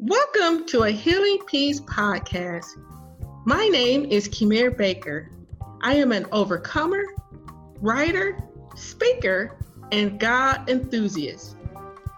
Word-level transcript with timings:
Welcome 0.00 0.64
to 0.66 0.84
a 0.84 0.92
Healing 0.92 1.40
Peace 1.46 1.80
podcast. 1.80 2.66
My 3.44 3.66
name 3.66 4.04
is 4.04 4.28
Kimir 4.28 4.76
Baker. 4.76 5.28
I 5.82 5.94
am 5.94 6.12
an 6.12 6.24
overcomer, 6.30 7.02
writer, 7.80 8.38
speaker, 8.76 9.58
and 9.90 10.20
God 10.20 10.70
enthusiast. 10.70 11.56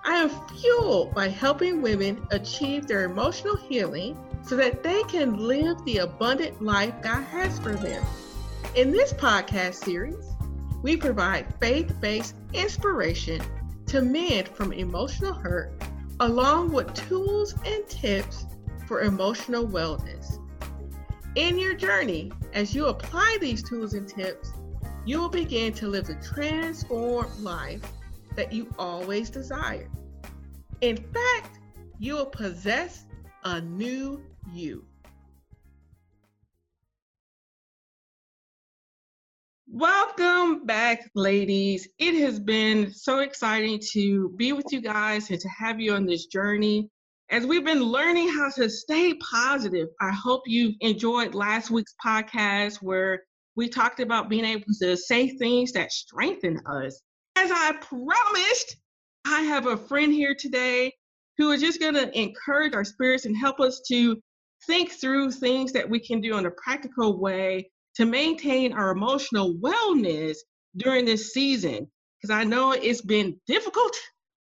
I 0.04 0.16
am 0.16 0.29
fueled 0.48 1.14
by 1.14 1.29
helping 1.29 1.80
women 1.80 2.22
achieve 2.32 2.87
their 2.87 3.04
emotional 3.04 3.56
healing 3.56 4.14
so 4.42 4.56
that 4.56 4.82
they 4.82 5.02
can 5.04 5.38
live 5.38 5.82
the 5.86 5.98
abundant 5.98 6.60
life 6.60 6.92
God 7.00 7.22
has 7.22 7.58
for 7.60 7.72
them. 7.72 8.04
In 8.76 8.90
this 8.90 9.14
podcast 9.14 9.76
series, 9.76 10.34
we 10.82 10.98
provide 10.98 11.54
faith 11.58 11.98
based 11.98 12.34
inspiration 12.52 13.40
to 13.86 14.02
mend 14.02 14.48
from 14.48 14.74
emotional 14.74 15.32
hurt 15.32 15.72
along 16.21 16.71
with 16.71 16.93
tools 16.93 17.55
and 17.64 17.86
tips 17.89 18.46
for 18.86 19.00
emotional 19.00 19.67
wellness. 19.67 20.39
In 21.35 21.58
your 21.58 21.75
journey, 21.75 22.31
as 22.53 22.75
you 22.75 22.86
apply 22.86 23.39
these 23.40 23.63
tools 23.63 23.94
and 23.94 24.07
tips, 24.07 24.53
you 25.07 25.18
will 25.18 25.30
begin 25.30 25.72
to 25.75 25.89
live 25.89 26.07
the 26.07 26.17
transformed 26.17 27.39
life 27.39 27.82
that 28.36 28.53
you 28.53 28.68
always 28.79 29.30
desired. 29.30 29.91
In 30.82 30.96
fact, 30.96 31.58
you 31.99 32.17
will 32.17 32.27
possess 32.27 33.06
a 33.44 33.61
new 33.61 34.22
you. 34.52 34.84
Welcome 39.72 40.66
back, 40.66 41.08
ladies. 41.14 41.86
It 42.00 42.16
has 42.16 42.41
been 42.41 42.92
so 42.92 43.20
exciting 43.20 43.78
to 43.92 44.30
be 44.30 44.52
with 44.52 44.66
you 44.72 44.80
guys 44.80 45.30
and 45.30 45.38
to 45.38 45.48
have 45.48 45.78
you 45.78 45.94
on 45.94 46.06
this 46.06 46.27
journey. 46.27 46.91
As 47.30 47.46
we've 47.46 47.64
been 47.64 47.84
learning 47.84 48.30
how 48.30 48.50
to 48.56 48.69
stay 48.69 49.14
positive, 49.14 49.86
I 50.00 50.10
hope 50.10 50.42
you 50.46 50.72
enjoyed 50.80 51.36
last 51.36 51.70
week's 51.70 51.94
podcast 52.04 52.78
where 52.82 53.22
we 53.54 53.68
talked 53.68 54.00
about 54.00 54.28
being 54.28 54.44
able 54.44 54.66
to 54.80 54.96
say 54.96 55.28
things 55.28 55.70
that 55.72 55.92
strengthen 55.92 56.58
us. 56.66 57.00
As 57.36 57.52
I 57.52 57.74
promised, 57.80 58.77
I 59.24 59.42
have 59.42 59.66
a 59.66 59.77
friend 59.77 60.12
here 60.12 60.34
today 60.34 60.92
who 61.38 61.52
is 61.52 61.60
just 61.60 61.78
going 61.78 61.94
to 61.94 62.20
encourage 62.20 62.74
our 62.74 62.84
spirits 62.84 63.24
and 63.24 63.36
help 63.36 63.60
us 63.60 63.80
to 63.86 64.20
think 64.66 64.90
through 64.90 65.30
things 65.30 65.72
that 65.74 65.88
we 65.88 66.00
can 66.00 66.20
do 66.20 66.38
in 66.38 66.46
a 66.46 66.50
practical 66.50 67.20
way 67.20 67.70
to 67.96 68.06
maintain 68.06 68.72
our 68.72 68.91
emotional 68.91 69.55
wellness 69.55 70.36
during 70.77 71.05
this 71.05 71.33
season 71.33 71.91
because 72.20 72.34
I 72.34 72.44
know 72.44 72.72
it's 72.72 73.00
been 73.00 73.41
difficult. 73.46 73.96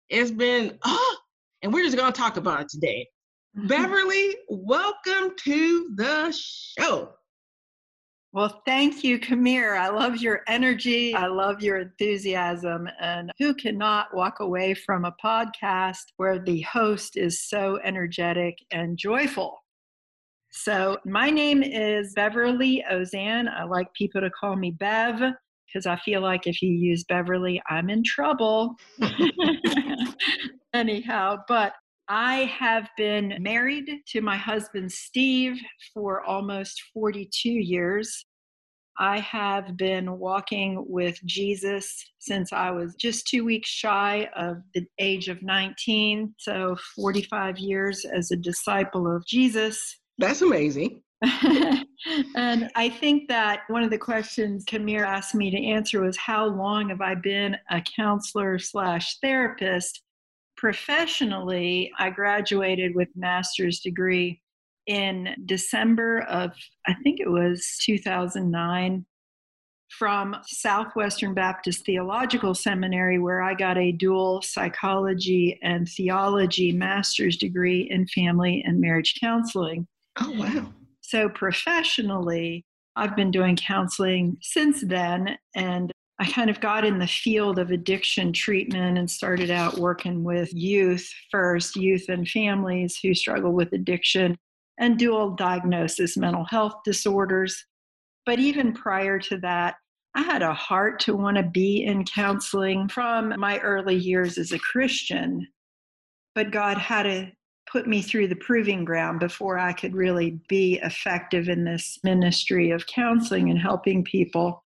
It's 0.09 0.31
been, 0.31 0.79
oh, 0.85 1.17
and 1.63 1.73
we're 1.73 1.85
just 1.85 1.97
going 1.97 2.13
to 2.13 2.19
talk 2.19 2.37
about 2.37 2.63
it 2.63 2.69
today. 2.69 3.07
Mm-hmm. 3.57 3.67
Beverly, 3.69 4.37
welcome 4.49 5.33
to 5.45 5.91
the 5.95 6.33
show. 6.33 7.11
Well, 8.33 8.63
thank 8.67 9.05
you, 9.05 9.19
Kamir. 9.19 9.77
I 9.79 9.89
love 9.89 10.19
your 10.19 10.43
energy. 10.49 11.15
I 11.15 11.27
love 11.27 11.63
your 11.63 11.79
enthusiasm. 11.79 12.89
And 13.01 13.33
who 13.39 13.55
cannot 13.55 14.15
walk 14.15 14.41
away 14.41 14.75
from 14.75 15.07
a 15.07 15.15
podcast 15.23 16.05
where 16.19 16.39
the 16.39 16.61
host 16.63 17.17
is 17.17 17.49
so 17.49 17.79
energetic 17.83 18.59
and 18.71 18.99
joyful? 18.99 19.59
So, 20.61 20.99
my 21.05 21.31
name 21.31 21.63
is 21.63 22.15
Beverly 22.15 22.85
Ozan. 22.91 23.49
I 23.49 23.63
like 23.63 23.95
people 23.95 24.21
to 24.21 24.29
call 24.29 24.57
me 24.57 24.73
Bev 24.73 25.21
because 25.67 25.87
I 25.87 25.97
feel 25.99 26.21
like 26.21 26.49
if 26.49 26.61
you 26.61 26.71
use 26.71 27.05
Beverly, 27.05 27.63
I'm 27.71 27.89
in 27.89 28.03
trouble. 28.03 28.75
Anyhow, 30.75 31.37
but 31.47 31.75
I 32.09 32.39
have 32.59 32.89
been 32.97 33.37
married 33.39 33.89
to 34.09 34.21
my 34.21 34.37
husband 34.37 34.91
Steve 34.91 35.61
for 35.95 36.25
almost 36.25 36.83
42 36.93 37.51
years. 37.51 38.27
I 38.99 39.21
have 39.21 39.77
been 39.77 40.19
walking 40.19 40.85
with 40.89 41.21
Jesus 41.25 42.05
since 42.19 42.53
I 42.53 42.73
was 42.73 42.97
just 42.97 43.29
two 43.29 43.45
weeks 43.45 43.69
shy 43.69 44.29
of 44.35 44.57
the 44.75 44.85
age 44.99 45.29
of 45.29 45.41
19, 45.41 46.35
so 46.37 46.77
45 46.97 47.59
years 47.59 48.05
as 48.05 48.33
a 48.33 48.37
disciple 48.37 49.07
of 49.07 49.25
Jesus. 49.25 50.01
That's 50.19 50.43
amazing. 50.43 51.03
and 52.37 52.71
I 52.77 52.89
think 52.89 53.29
that 53.29 53.63
one 53.69 53.83
of 53.83 53.91
the 53.91 53.99
questions 53.99 54.65
Kamir 54.65 55.05
asked 55.05 55.35
me 55.35 55.51
to 55.51 55.67
answer 55.67 56.01
was 56.01 56.17
how 56.17 56.47
long 56.47 56.91
have 56.91 57.01
I 57.01 57.15
been 57.15 57.57
a 57.71 57.83
counselor 57.97 58.59
slash 58.59 59.19
therapist? 59.21 60.03
Professionally, 60.57 61.93
I 61.99 62.11
graduated 62.11 62.95
with 62.95 63.09
master's 63.17 63.81
degree 63.81 64.41
in 64.87 65.35
December 65.45 66.23
of, 66.23 66.53
I 66.87 66.95
think 67.03 67.21
it 67.21 67.31
was 67.31 67.77
2009, 67.85 69.05
from 69.91 70.37
Southwestern 70.47 71.35
Baptist 71.35 71.85
Theological 71.85 72.55
Seminary, 72.55 73.19
where 73.19 73.43
I 73.43 73.55
got 73.55 73.79
a 73.79 73.93
dual 73.93 74.43
psychology 74.43 75.59
and 75.63 75.89
theology 75.89 76.73
master's 76.73 77.37
degree 77.37 77.89
in 77.91 78.07
family 78.09 78.63
and 78.67 78.81
marriage 78.81 79.15
counseling. 79.21 79.87
Oh, 80.21 80.33
wow. 80.33 80.73
So, 81.01 81.29
professionally, 81.29 82.65
I've 82.97 83.17
been 83.17 83.31
doing 83.31 83.57
counseling 83.57 84.37
since 84.43 84.83
then. 84.83 85.39
And 85.55 85.93
I 86.19 86.27
kind 86.29 86.51
of 86.51 86.61
got 86.61 86.85
in 86.85 86.99
the 86.99 87.07
field 87.07 87.59
of 87.59 87.71
addiction 87.71 88.33
treatment 88.33 88.99
and 88.99 89.09
started 89.09 89.51
out 89.51 89.79
working 89.79 90.25
with 90.25 90.53
youth 90.53 91.09
first, 91.31 91.77
youth 91.77 92.07
and 92.09 92.29
families 92.29 92.99
who 93.01 93.15
struggle 93.15 93.53
with 93.53 93.73
addiction 93.73 94.37
and 94.79 94.99
dual 94.99 95.31
diagnosis 95.31 96.17
mental 96.17 96.45
health 96.45 96.75
disorders. 96.85 97.65
But 98.27 98.41
even 98.41 98.73
prior 98.73 99.19
to 99.21 99.39
that, 99.39 99.77
I 100.15 100.23
had 100.23 100.43
a 100.43 100.53
heart 100.53 100.99
to 101.01 101.15
want 101.15 101.37
to 101.37 101.45
be 101.45 101.85
in 101.85 102.05
counseling 102.05 102.89
from 102.89 103.39
my 103.39 103.59
early 103.61 103.95
years 103.95 104.39
as 104.39 104.51
a 104.51 104.59
Christian. 104.59 105.47
But 106.35 106.51
God 106.51 106.79
had 106.79 107.05
to 107.05 107.31
put 107.71 107.87
me 107.87 108.03
through 108.03 108.29
the 108.29 108.37
proving 108.37 108.85
ground 108.85 109.21
before 109.21 109.59
I 109.59 109.73
could 109.73 109.95
really 109.95 110.41
be 110.49 110.81
effective 110.83 111.49
in 111.49 111.65
this 111.65 111.99
ministry 112.03 112.71
of 112.71 112.87
counseling 112.87 113.51
and 113.51 113.59
helping 113.59 114.05
people. 114.05 114.65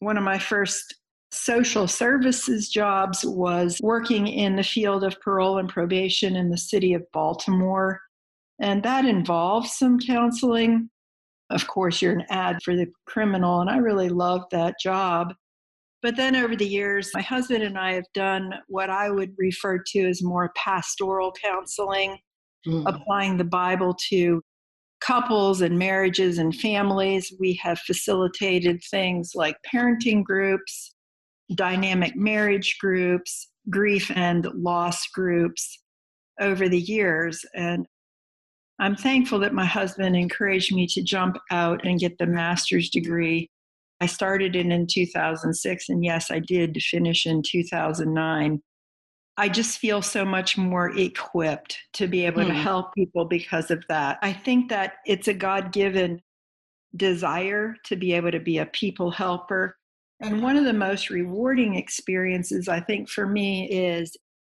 One 0.00 0.16
of 0.16 0.24
my 0.24 0.38
first 0.38 0.94
social 1.32 1.88
services 1.88 2.68
jobs 2.68 3.24
was 3.24 3.80
working 3.82 4.26
in 4.26 4.56
the 4.56 4.62
field 4.62 5.04
of 5.04 5.20
parole 5.20 5.58
and 5.58 5.68
probation 5.68 6.36
in 6.36 6.50
the 6.50 6.58
city 6.58 6.94
of 6.94 7.02
Baltimore. 7.12 8.00
And 8.60 8.82
that 8.84 9.04
involves 9.04 9.72
some 9.72 9.98
counseling. 9.98 10.90
Of 11.50 11.66
course, 11.66 12.00
you're 12.00 12.12
an 12.12 12.24
ad 12.30 12.62
for 12.62 12.76
the 12.76 12.86
criminal, 13.06 13.60
and 13.60 13.68
I 13.68 13.76
really 13.78 14.08
loved 14.08 14.52
that 14.52 14.76
job. 14.80 15.34
But 16.04 16.16
then 16.16 16.36
over 16.36 16.54
the 16.54 16.68
years, 16.68 17.10
my 17.14 17.22
husband 17.22 17.64
and 17.64 17.78
I 17.78 17.94
have 17.94 18.04
done 18.12 18.52
what 18.68 18.90
I 18.90 19.08
would 19.08 19.32
refer 19.38 19.78
to 19.78 20.00
as 20.00 20.22
more 20.22 20.52
pastoral 20.54 21.32
counseling, 21.32 22.18
mm. 22.68 22.84
applying 22.86 23.38
the 23.38 23.44
Bible 23.44 23.96
to 24.10 24.42
couples 25.00 25.62
and 25.62 25.78
marriages 25.78 26.36
and 26.36 26.54
families. 26.54 27.32
We 27.40 27.54
have 27.62 27.78
facilitated 27.78 28.82
things 28.90 29.32
like 29.34 29.56
parenting 29.74 30.24
groups, 30.24 30.94
dynamic 31.54 32.14
marriage 32.14 32.76
groups, 32.78 33.48
grief 33.70 34.10
and 34.14 34.46
loss 34.54 35.06
groups 35.08 35.80
over 36.38 36.68
the 36.68 36.80
years. 36.80 37.46
And 37.54 37.86
I'm 38.78 38.94
thankful 38.94 39.38
that 39.38 39.54
my 39.54 39.64
husband 39.64 40.16
encouraged 40.16 40.74
me 40.74 40.86
to 40.88 41.02
jump 41.02 41.38
out 41.50 41.86
and 41.86 41.98
get 41.98 42.18
the 42.18 42.26
master's 42.26 42.90
degree 42.90 43.48
I 44.04 44.06
started 44.06 44.54
it 44.54 44.66
in 44.66 44.86
2006, 44.86 45.88
and 45.88 46.04
yes, 46.04 46.30
I 46.30 46.38
did 46.38 46.76
finish 46.82 47.24
in 47.24 47.40
2009. 47.42 48.60
I 49.38 49.48
just 49.48 49.78
feel 49.78 50.02
so 50.02 50.26
much 50.26 50.58
more 50.58 50.94
equipped 50.94 51.78
to 51.94 52.06
be 52.06 52.26
able 52.26 52.42
mm. 52.42 52.48
to 52.48 52.52
hmm. 52.52 52.60
help 52.60 52.94
people 52.94 53.24
because 53.24 53.70
of 53.70 53.82
that. 53.88 54.18
I 54.20 54.34
think 54.34 54.68
that 54.68 54.96
it's 55.06 55.26
a 55.26 55.32
God 55.32 55.72
given 55.72 56.20
desire 56.94 57.76
to 57.86 57.96
be 57.96 58.12
able 58.12 58.30
to 58.32 58.40
be 58.40 58.58
a 58.58 58.66
people 58.66 59.10
helper. 59.10 59.74
And 60.20 60.42
one 60.42 60.58
of 60.58 60.66
the 60.66 60.74
most 60.74 61.08
rewarding 61.08 61.76
experiences, 61.76 62.68
I 62.68 62.80
think, 62.80 63.08
for 63.08 63.26
me 63.26 63.70
is 63.70 64.14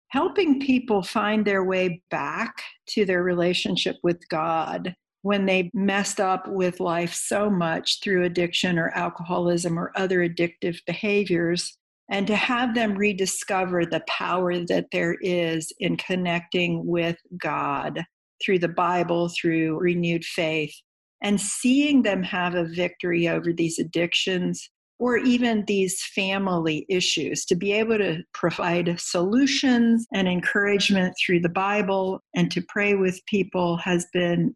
helping 0.08 0.58
people 0.58 1.04
find 1.04 1.44
their 1.44 1.62
way 1.62 2.02
back 2.10 2.52
to 2.88 3.04
their 3.04 3.22
relationship 3.22 3.94
with 4.02 4.28
God 4.28 4.92
when 5.26 5.44
they 5.44 5.68
messed 5.74 6.20
up 6.20 6.46
with 6.46 6.78
life 6.78 7.12
so 7.12 7.50
much 7.50 7.98
through 8.00 8.22
addiction 8.22 8.78
or 8.78 8.90
alcoholism 8.90 9.76
or 9.76 9.90
other 9.96 10.20
addictive 10.20 10.78
behaviors, 10.86 11.76
and 12.08 12.28
to 12.28 12.36
have 12.36 12.76
them 12.76 12.94
rediscover 12.94 13.84
the 13.84 14.04
power 14.06 14.64
that 14.64 14.86
there 14.92 15.16
is 15.22 15.72
in 15.80 15.96
connecting 15.96 16.86
with 16.86 17.16
God 17.42 18.04
through 18.40 18.60
the 18.60 18.68
Bible, 18.68 19.28
through 19.28 19.80
renewed 19.80 20.24
faith, 20.24 20.72
and 21.20 21.40
seeing 21.40 22.04
them 22.04 22.22
have 22.22 22.54
a 22.54 22.62
victory 22.62 23.26
over 23.26 23.52
these 23.52 23.80
addictions 23.80 24.70
or 25.00 25.16
even 25.16 25.64
these 25.66 26.04
family 26.14 26.86
issues, 26.88 27.44
to 27.46 27.56
be 27.56 27.72
able 27.72 27.98
to 27.98 28.22
provide 28.32 29.00
solutions 29.00 30.06
and 30.14 30.28
encouragement 30.28 31.16
through 31.18 31.40
the 31.40 31.48
Bible 31.48 32.20
and 32.36 32.48
to 32.52 32.62
pray 32.68 32.94
with 32.94 33.20
people 33.26 33.76
has 33.78 34.06
been 34.12 34.54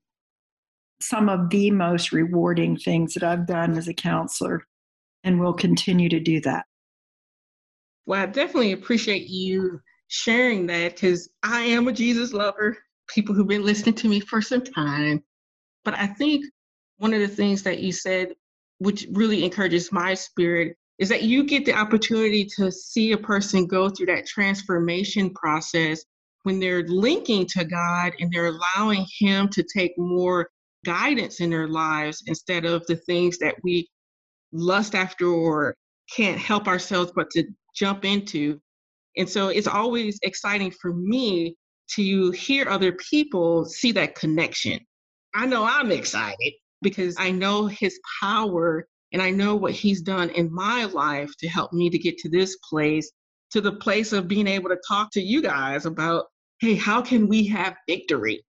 some 1.00 1.28
of 1.28 1.50
the 1.50 1.70
most 1.70 2.12
rewarding 2.12 2.76
things 2.76 3.14
that 3.14 3.22
I've 3.22 3.46
done 3.46 3.76
as 3.76 3.88
a 3.88 3.94
counselor 3.94 4.66
and 5.24 5.40
will 5.40 5.54
continue 5.54 6.08
to 6.08 6.20
do 6.20 6.40
that. 6.42 6.64
Well, 8.06 8.22
I 8.22 8.26
definitely 8.26 8.72
appreciate 8.72 9.28
you 9.28 9.80
sharing 10.08 10.66
that 10.66 10.94
because 10.94 11.30
I 11.42 11.62
am 11.62 11.88
a 11.88 11.92
Jesus 11.92 12.32
lover. 12.32 12.76
People 13.08 13.34
who've 13.34 13.46
been 13.46 13.64
listening 13.64 13.94
to 13.96 14.08
me 14.08 14.20
for 14.20 14.42
some 14.42 14.62
time. 14.62 15.22
But 15.84 15.94
I 15.94 16.06
think 16.06 16.44
one 16.98 17.14
of 17.14 17.20
the 17.20 17.28
things 17.28 17.62
that 17.62 17.80
you 17.80 17.92
said, 17.92 18.34
which 18.78 19.06
really 19.12 19.44
encourages 19.44 19.92
my 19.92 20.14
spirit, 20.14 20.76
is 20.98 21.08
that 21.08 21.22
you 21.22 21.44
get 21.44 21.64
the 21.64 21.72
opportunity 21.72 22.44
to 22.56 22.70
see 22.70 23.12
a 23.12 23.18
person 23.18 23.66
go 23.66 23.88
through 23.88 24.06
that 24.06 24.26
transformation 24.26 25.30
process 25.30 26.04
when 26.42 26.60
they're 26.60 26.86
linking 26.86 27.46
to 27.46 27.64
God 27.64 28.12
and 28.20 28.30
they're 28.30 28.52
allowing 28.76 29.06
Him 29.18 29.48
to 29.48 29.62
take 29.62 29.92
more 29.96 30.50
guidance 30.84 31.40
in 31.40 31.50
their 31.50 31.68
lives 31.68 32.22
instead 32.26 32.64
of 32.64 32.86
the 32.86 32.96
things 32.96 33.38
that 33.38 33.54
we 33.62 33.88
lust 34.52 34.94
after 34.94 35.26
or 35.26 35.76
can't 36.14 36.38
help 36.38 36.66
ourselves 36.66 37.12
but 37.14 37.30
to 37.30 37.44
jump 37.74 38.04
into. 38.04 38.60
And 39.16 39.28
so 39.28 39.48
it's 39.48 39.66
always 39.66 40.18
exciting 40.22 40.70
for 40.70 40.92
me 40.92 41.56
to 41.94 42.30
hear 42.30 42.68
other 42.68 42.92
people 42.92 43.64
see 43.64 43.92
that 43.92 44.14
connection. 44.14 44.80
I 45.34 45.46
know 45.46 45.64
I'm 45.64 45.90
excited 45.90 46.52
because 46.82 47.16
I 47.18 47.30
know 47.30 47.66
his 47.66 47.98
power 48.20 48.86
and 49.12 49.20
I 49.20 49.30
know 49.30 49.56
what 49.56 49.72
he's 49.72 50.02
done 50.02 50.30
in 50.30 50.52
my 50.52 50.84
life 50.84 51.30
to 51.38 51.48
help 51.48 51.72
me 51.72 51.90
to 51.90 51.98
get 51.98 52.16
to 52.18 52.28
this 52.28 52.56
place, 52.68 53.10
to 53.50 53.60
the 53.60 53.72
place 53.72 54.12
of 54.12 54.28
being 54.28 54.46
able 54.46 54.68
to 54.70 54.78
talk 54.86 55.10
to 55.12 55.20
you 55.20 55.42
guys 55.42 55.84
about, 55.84 56.26
hey, 56.60 56.74
how 56.74 57.02
can 57.02 57.26
we 57.26 57.46
have 57.48 57.76
victory? 57.88 58.44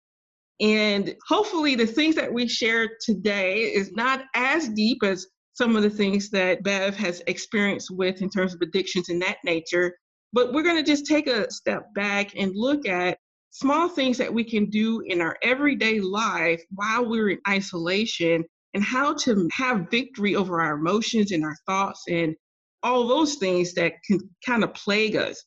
And 0.62 1.16
hopefully, 1.28 1.76
the 1.76 1.88
things 1.88 2.16
that 2.16 2.32
we 2.32 2.48
shared 2.48 2.92
today 3.04 3.62
is 3.64 3.92
not 3.94 4.26
as 4.36 4.70
deep 4.70 5.04
as 5.04 5.26
some 5.54 5.76
of 5.76 5.84
the 5.84 5.90
things 5.90 6.30
that 6.30 6.64
Bev 6.64 6.96
has 6.96 7.22
experienced 7.28 7.90
with 7.92 8.22
in 8.22 8.30
terms 8.30 8.54
of 8.54 8.62
addictions 8.62 9.10
and 9.10 9.22
that 9.22 9.38
nature. 9.44 9.96
But 10.34 10.54
we're 10.54 10.64
going 10.64 10.78
to 10.78 10.90
just 10.90 11.08
take 11.08 11.28
a 11.28 11.52
step 11.52 11.94
back 11.94 12.36
and 12.38 12.52
look 12.56 12.88
at 12.88 13.18
small 13.50 13.90
things 13.90 14.18
that 14.20 14.34
we 14.34 14.44
can 14.44 14.70
do 14.70 15.02
in 15.08 15.20
our 15.20 15.36
everyday 15.44 16.00
life 16.00 16.62
while 16.74 17.10
we're 17.10 17.32
in 17.32 17.40
isolation 17.48 18.46
and 18.74 18.84
how 18.84 19.14
to 19.14 19.50
have 19.54 19.90
victory 19.92 20.36
over 20.36 20.62
our 20.62 20.76
emotions 20.76 21.32
and 21.32 21.44
our 21.44 21.58
thoughts 21.66 22.04
and 22.08 22.36
all 22.84 23.08
those 23.08 23.36
things 23.36 23.74
that 23.74 23.94
can 24.08 24.20
kind 24.46 24.64
of 24.64 24.74
plague 24.74 25.16
us. 25.16 25.44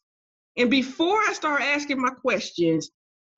And 0.56 0.70
before 0.70 1.18
I 1.28 1.32
start 1.32 1.62
asking 1.62 2.00
my 2.00 2.10
questions, 2.10 2.90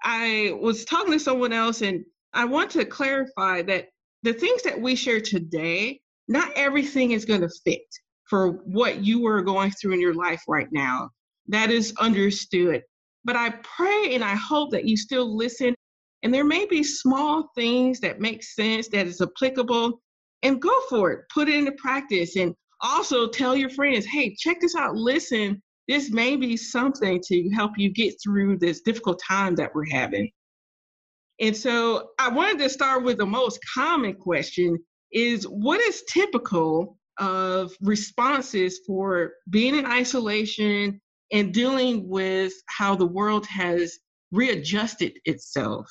I 0.08 0.52
was 0.60 0.84
talking 0.84 1.12
to 1.12 1.18
someone 1.18 1.52
else 1.52 1.82
and 1.82 2.04
I 2.32 2.44
want 2.44 2.70
to 2.70 2.84
clarify 2.84 3.62
that 3.62 3.88
the 4.22 4.32
things 4.32 4.62
that 4.62 4.80
we 4.80 4.94
share 4.94 5.20
today, 5.20 6.00
not 6.28 6.52
everything 6.54 7.10
is 7.10 7.24
going 7.24 7.40
to 7.40 7.50
fit 7.64 7.82
for 8.30 8.52
what 8.66 9.04
you 9.04 9.26
are 9.26 9.42
going 9.42 9.72
through 9.72 9.94
in 9.94 10.00
your 10.00 10.14
life 10.14 10.42
right 10.46 10.68
now. 10.70 11.10
That 11.48 11.72
is 11.72 11.92
understood. 11.98 12.82
But 13.24 13.34
I 13.34 13.50
pray 13.64 14.14
and 14.14 14.22
I 14.22 14.36
hope 14.36 14.70
that 14.70 14.84
you 14.84 14.96
still 14.96 15.36
listen. 15.36 15.74
And 16.22 16.32
there 16.32 16.44
may 16.44 16.66
be 16.66 16.84
small 16.84 17.50
things 17.56 17.98
that 18.00 18.20
make 18.20 18.44
sense, 18.44 18.88
that 18.90 19.08
is 19.08 19.20
applicable, 19.20 20.00
and 20.44 20.62
go 20.62 20.80
for 20.88 21.10
it. 21.10 21.24
Put 21.34 21.48
it 21.48 21.56
into 21.56 21.72
practice. 21.72 22.36
And 22.36 22.54
also 22.80 23.26
tell 23.26 23.56
your 23.56 23.70
friends, 23.70 24.06
hey, 24.06 24.36
check 24.38 24.60
this 24.60 24.76
out. 24.76 24.94
Listen 24.94 25.60
this 25.88 26.10
may 26.10 26.36
be 26.36 26.56
something 26.56 27.20
to 27.28 27.50
help 27.50 27.72
you 27.76 27.90
get 27.90 28.14
through 28.22 28.58
this 28.58 28.80
difficult 28.80 29.20
time 29.26 29.54
that 29.56 29.74
we're 29.74 29.88
having. 29.90 30.30
And 31.40 31.56
so 31.56 32.10
I 32.18 32.28
wanted 32.28 32.58
to 32.60 32.70
start 32.70 33.04
with 33.04 33.18
the 33.18 33.26
most 33.26 33.60
common 33.74 34.14
question 34.14 34.78
is 35.12 35.44
what 35.44 35.80
is 35.80 36.02
typical 36.08 36.98
of 37.18 37.72
responses 37.80 38.80
for 38.86 39.32
being 39.50 39.76
in 39.76 39.86
isolation 39.86 41.00
and 41.32 41.52
dealing 41.52 42.08
with 42.08 42.52
how 42.66 42.94
the 42.94 43.06
world 43.06 43.46
has 43.46 43.98
readjusted 44.32 45.18
itself? 45.24 45.90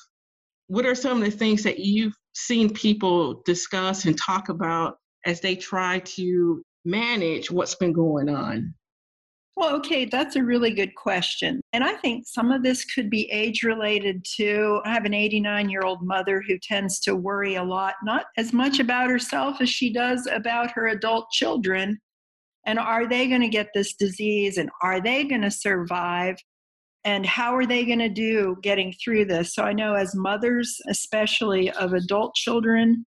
What 0.68 0.86
are 0.86 0.94
some 0.94 1.22
of 1.22 1.24
the 1.24 1.36
things 1.36 1.62
that 1.62 1.78
you've 1.78 2.14
seen 2.34 2.72
people 2.72 3.42
discuss 3.44 4.04
and 4.04 4.18
talk 4.18 4.48
about 4.48 4.98
as 5.24 5.40
they 5.40 5.56
try 5.56 6.00
to 6.00 6.62
manage 6.84 7.50
what's 7.50 7.76
been 7.76 7.92
going 7.92 8.28
on? 8.28 8.74
Well, 9.56 9.74
okay, 9.76 10.04
that's 10.04 10.36
a 10.36 10.44
really 10.44 10.70
good 10.70 10.94
question. 10.96 11.62
And 11.72 11.82
I 11.82 11.94
think 11.94 12.24
some 12.26 12.52
of 12.52 12.62
this 12.62 12.84
could 12.84 13.08
be 13.08 13.30
age 13.30 13.62
related 13.62 14.22
too. 14.36 14.82
I 14.84 14.92
have 14.92 15.06
an 15.06 15.14
89 15.14 15.70
year 15.70 15.80
old 15.80 16.02
mother 16.02 16.42
who 16.46 16.58
tends 16.62 17.00
to 17.00 17.16
worry 17.16 17.54
a 17.54 17.64
lot, 17.64 17.94
not 18.04 18.26
as 18.36 18.52
much 18.52 18.80
about 18.80 19.08
herself 19.08 19.62
as 19.62 19.70
she 19.70 19.90
does 19.90 20.28
about 20.30 20.72
her 20.72 20.88
adult 20.88 21.30
children. 21.30 21.98
And 22.66 22.78
are 22.78 23.08
they 23.08 23.28
going 23.28 23.40
to 23.40 23.48
get 23.48 23.68
this 23.74 23.94
disease? 23.94 24.58
And 24.58 24.68
are 24.82 25.00
they 25.00 25.24
going 25.24 25.42
to 25.42 25.50
survive? 25.50 26.36
And 27.04 27.24
how 27.24 27.56
are 27.56 27.66
they 27.66 27.86
going 27.86 28.00
to 28.00 28.10
do 28.10 28.56
getting 28.62 28.92
through 29.02 29.24
this? 29.24 29.54
So 29.54 29.62
I 29.62 29.72
know 29.72 29.94
as 29.94 30.14
mothers, 30.14 30.78
especially 30.90 31.70
of 31.70 31.94
adult 31.94 32.34
children, 32.34 33.06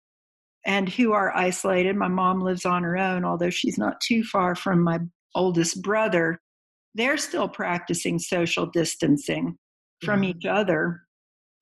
and 0.65 0.89
who 0.89 1.13
are 1.13 1.35
isolated. 1.35 1.95
My 1.95 2.07
mom 2.07 2.41
lives 2.41 2.65
on 2.65 2.83
her 2.83 2.97
own, 2.97 3.23
although 3.23 3.49
she's 3.49 3.77
not 3.77 4.01
too 4.01 4.23
far 4.23 4.55
from 4.55 4.83
my 4.83 4.99
oldest 5.35 5.81
brother, 5.81 6.39
they're 6.95 7.17
still 7.17 7.47
practicing 7.47 8.17
social 8.17 8.65
distancing 8.65 9.57
from 10.03 10.21
mm-hmm. 10.21 10.37
each 10.37 10.45
other. 10.45 11.01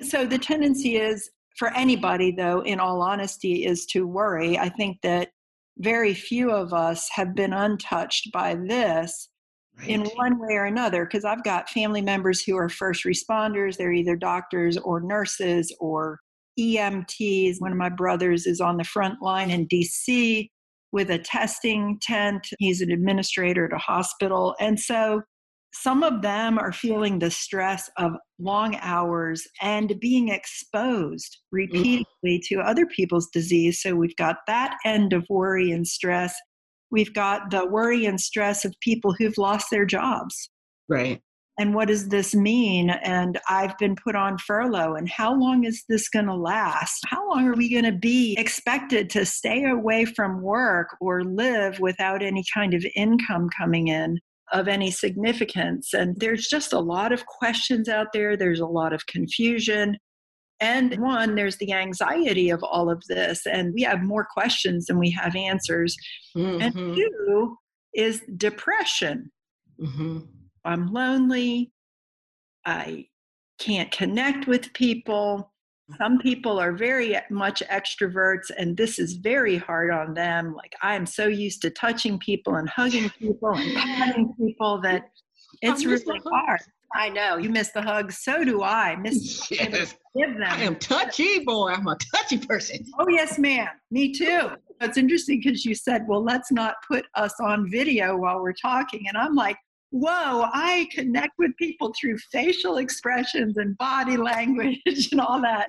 So 0.01 0.25
the 0.25 0.37
tendency 0.37 0.97
is 0.97 1.29
for 1.57 1.69
anybody, 1.75 2.31
though, 2.31 2.61
in 2.61 2.79
all 2.79 3.01
honesty, 3.01 3.65
is 3.65 3.85
to 3.87 4.07
worry. 4.07 4.57
I 4.57 4.69
think 4.69 4.97
that 5.03 5.29
very 5.77 6.13
few 6.13 6.51
of 6.51 6.73
us 6.73 7.09
have 7.13 7.35
been 7.35 7.53
untouched 7.53 8.31
by 8.31 8.55
this 8.55 9.29
right. 9.79 9.89
in 9.89 10.05
one 10.15 10.39
way 10.39 10.53
or 10.53 10.65
another 10.65 11.05
because 11.05 11.25
I've 11.25 11.43
got 11.43 11.69
family 11.69 12.01
members 12.01 12.43
who 12.43 12.57
are 12.57 12.69
first 12.69 13.05
responders. 13.05 13.77
They're 13.77 13.93
either 13.93 14.15
doctors 14.15 14.77
or 14.77 15.01
nurses 15.01 15.75
or 15.79 16.19
EMTs. 16.59 17.55
One 17.59 17.71
of 17.71 17.77
my 17.77 17.89
brothers 17.89 18.45
is 18.45 18.61
on 18.61 18.77
the 18.77 18.83
front 18.83 19.21
line 19.21 19.49
in 19.49 19.67
DC 19.67 20.49
with 20.94 21.10
a 21.10 21.18
testing 21.18 21.98
tent. 22.01 22.48
He's 22.60 22.80
an 22.80 22.92
administrator 22.92 23.66
at 23.66 23.74
a 23.74 23.78
hospital. 23.78 24.56
And 24.60 24.80
so 24.80 25.22
some 25.74 26.04
of 26.04 26.22
them 26.22 26.60
are 26.60 26.72
feeling 26.72 27.18
the 27.18 27.31
stress 27.31 27.90
of 27.98 28.12
long 28.40 28.78
hours 28.80 29.45
and 29.62 30.00
being 30.00 30.30
exposed 30.30 31.40
repeatedly 31.51 32.06
mm-hmm. 32.25 32.56
to 32.56 32.62
other 32.62 32.85
people's 32.85 33.28
disease. 33.33 33.81
So 33.81 33.95
we've 33.95 34.16
got 34.16 34.38
that 34.47 34.78
end 34.85 35.14
of 35.14 35.26
worry 35.30 35.71
and 35.71 35.85
stress. 35.85 36.35
We've 36.92 37.14
got 37.14 37.50
the 37.50 37.66
worry 37.66 38.06
and 38.06 38.21
stress 38.21 38.64
of 38.64 38.76
people 38.80 39.16
who've 39.18 39.38
lost 39.38 39.71
their 39.71 39.85
jobs. 39.85 40.50
Right 40.88 41.21
and 41.60 41.76
what 41.76 41.88
does 41.88 42.10
this 42.10 42.33
mean? 42.33 42.90
And 42.90 43.40
I've 43.48 43.78
been 43.78 43.95
put 43.95 44.16
on 44.16 44.38
furlough, 44.40 44.95
and 44.95 45.07
how 45.07 45.36
long 45.36 45.66
is 45.66 45.83
this 45.88 46.10
going 46.10 46.26
to 46.26 46.36
last? 46.36 47.04
How 47.06 47.30
long 47.30 47.48
are 47.48 47.56
we 47.56 47.69
going 47.69 47.86
to 47.86 47.98
be 47.98 48.36
expected 48.40 49.10
to 49.12 49.26
stay 49.26 49.66
away 49.66 50.06
from 50.06 50.42
work 50.42 50.95
or 51.00 51.24
live 51.24 51.80
without 51.80 52.24
any 52.24 52.44
kind 52.54 52.74
of 52.74 52.86
income 52.95 53.50
coming 53.56 53.88
in? 53.88 54.19
Of 54.52 54.68
any 54.68 54.92
significance. 54.92 55.94
And 55.94 56.16
there's 56.19 56.48
just 56.48 56.74
a 56.74 56.80
lot 56.80 57.12
of 57.12 57.26
questions 57.26 57.90
out 57.90 58.07
there. 58.14 58.38
There's 58.38 58.60
a 58.60 58.68
lot 58.68 58.94
of 58.94 59.04
confusion. 59.07 59.98
And 60.60 60.95
one, 61.00 61.33
there's 61.33 61.57
the 61.57 61.74
anxiety 61.74 62.52
of 62.52 62.62
all 62.62 62.88
of 62.88 63.02
this, 63.07 63.48
and 63.48 63.74
we 63.74 63.81
have 63.81 64.04
more 64.04 64.28
questions 64.31 64.86
than 64.86 65.00
we 65.00 65.10
have 65.12 65.36
answers. 65.36 65.95
Mm-hmm. 66.38 66.62
And 66.62 66.95
two 66.95 67.57
is 67.95 68.22
depression. 68.38 69.31
Mm-hmm 69.81 70.19
I'm 70.65 70.91
lonely. 70.91 71.71
I 72.65 73.07
can't 73.59 73.91
connect 73.91 74.47
with 74.47 74.73
people. 74.73 75.51
Some 75.97 76.13
mm-hmm. 76.13 76.21
people 76.21 76.59
are 76.59 76.71
very 76.71 77.17
much 77.29 77.61
extroverts, 77.69 78.51
and 78.57 78.75
this 78.75 78.99
is 78.99 79.13
very 79.13 79.57
hard 79.57 79.91
on 79.91 80.13
them. 80.13 80.55
Like, 80.55 80.73
I 80.81 80.95
am 80.95 81.05
so 81.05 81.27
used 81.27 81.61
to 81.63 81.69
touching 81.69 82.17
people 82.19 82.55
and 82.55 82.69
hugging 82.69 83.09
people 83.19 83.53
and 83.53 83.75
patting 83.75 84.33
people 84.39 84.81
that 84.81 85.03
oh, 85.03 85.57
it's 85.61 85.85
really 85.85 86.21
hard. 86.25 86.61
I 86.95 87.09
know 87.09 87.37
you 87.37 87.49
miss 87.49 87.69
the 87.71 87.81
hugs. 87.81 88.19
So 88.19 88.43
do 88.43 88.61
I. 88.61 88.95
Miss 89.01 89.49
yes. 89.49 89.95
give 90.15 90.37
them. 90.37 90.43
I 90.43 90.61
am 90.61 90.75
touchy, 90.75 91.39
boy. 91.43 91.71
I'm 91.71 91.87
a 91.87 91.97
touchy 92.13 92.37
person. 92.37 92.85
Oh 92.99 93.07
yes, 93.09 93.39
ma'am. 93.39 93.67
Me 93.91 94.11
too. 94.17 94.51
It's 94.81 94.97
interesting 94.97 95.41
because 95.43 95.65
you 95.65 95.75
said, 95.75 96.03
"Well, 96.07 96.23
let's 96.23 96.51
not 96.51 96.75
put 96.87 97.05
us 97.15 97.33
on 97.39 97.69
video 97.69 98.15
while 98.17 98.41
we're 98.41 98.53
talking," 98.53 99.05
and 99.07 99.17
I'm 99.17 99.35
like, 99.35 99.57
whoa, 99.94 100.50
I 100.52 100.88
connect 100.92 101.33
with 101.38 101.56
people 101.57 101.94
through 102.00 102.18
facial 102.31 102.78
expressions 102.78 103.57
and 103.57 103.78
body 103.78 104.18
language 104.18 104.81
and 105.12 105.21
all 105.21 105.40
that. 105.42 105.68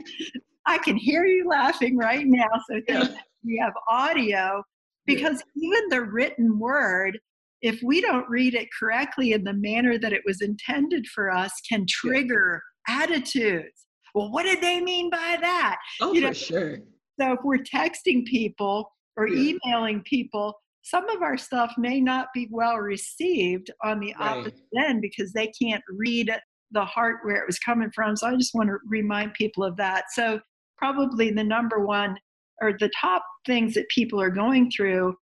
I 0.66 0.78
can 0.78 0.96
hear 0.96 1.26
you 1.26 1.46
laughing 1.46 1.98
right 1.98 2.24
now. 2.26 2.48
So 2.68 2.80
we 3.44 3.58
have 3.62 3.74
audio. 3.88 4.62
Because 5.06 5.42
yeah. 5.54 5.68
even 5.68 5.88
the 5.90 6.00
written 6.00 6.58
word, 6.58 7.18
if 7.60 7.78
we 7.82 8.00
don't 8.00 8.28
read 8.30 8.54
it 8.54 8.68
correctly 8.78 9.32
in 9.32 9.44
the 9.44 9.52
manner 9.52 9.98
that 9.98 10.14
it 10.14 10.22
was 10.24 10.40
intended 10.40 11.06
for 11.08 11.30
us, 11.30 11.52
can 11.68 11.84
trigger 11.86 12.62
yeah. 12.88 13.02
attitudes. 13.02 13.86
Well, 14.14 14.32
what 14.32 14.44
did 14.44 14.62
they 14.62 14.80
mean 14.80 15.10
by 15.10 15.36
that? 15.38 15.76
Oh, 16.00 16.14
you 16.14 16.26
for 16.26 16.32
sure. 16.32 16.78
So 17.20 17.32
if 17.34 17.40
we're 17.44 17.58
texting 17.58 18.24
people 18.24 18.90
or 19.18 19.28
emailing 19.28 20.02
people, 20.02 20.54
some 20.84 21.08
of 21.08 21.22
our 21.22 21.38
stuff 21.38 21.72
may 21.78 21.98
not 21.98 22.28
be 22.34 22.46
well 22.50 22.76
received 22.76 23.70
on 23.82 24.00
the 24.00 24.14
right. 24.20 24.36
opposite 24.36 24.60
end 24.78 25.00
because 25.00 25.32
they 25.32 25.50
can't 25.60 25.82
read 25.88 26.30
the 26.72 26.84
heart 26.84 27.20
where 27.22 27.36
it 27.36 27.46
was 27.46 27.58
coming 27.58 27.90
from. 27.94 28.16
So 28.16 28.26
I 28.26 28.36
just 28.36 28.54
want 28.54 28.68
to 28.68 28.76
remind 28.86 29.32
people 29.32 29.64
of 29.64 29.76
that. 29.78 30.04
So 30.12 30.40
probably 30.76 31.30
the 31.30 31.42
number 31.42 31.84
one 31.84 32.18
or 32.60 32.74
the 32.78 32.90
top 33.00 33.24
things 33.46 33.72
that 33.74 33.88
people 33.88 34.20
are 34.20 34.30
going 34.30 34.70
through 34.70 35.14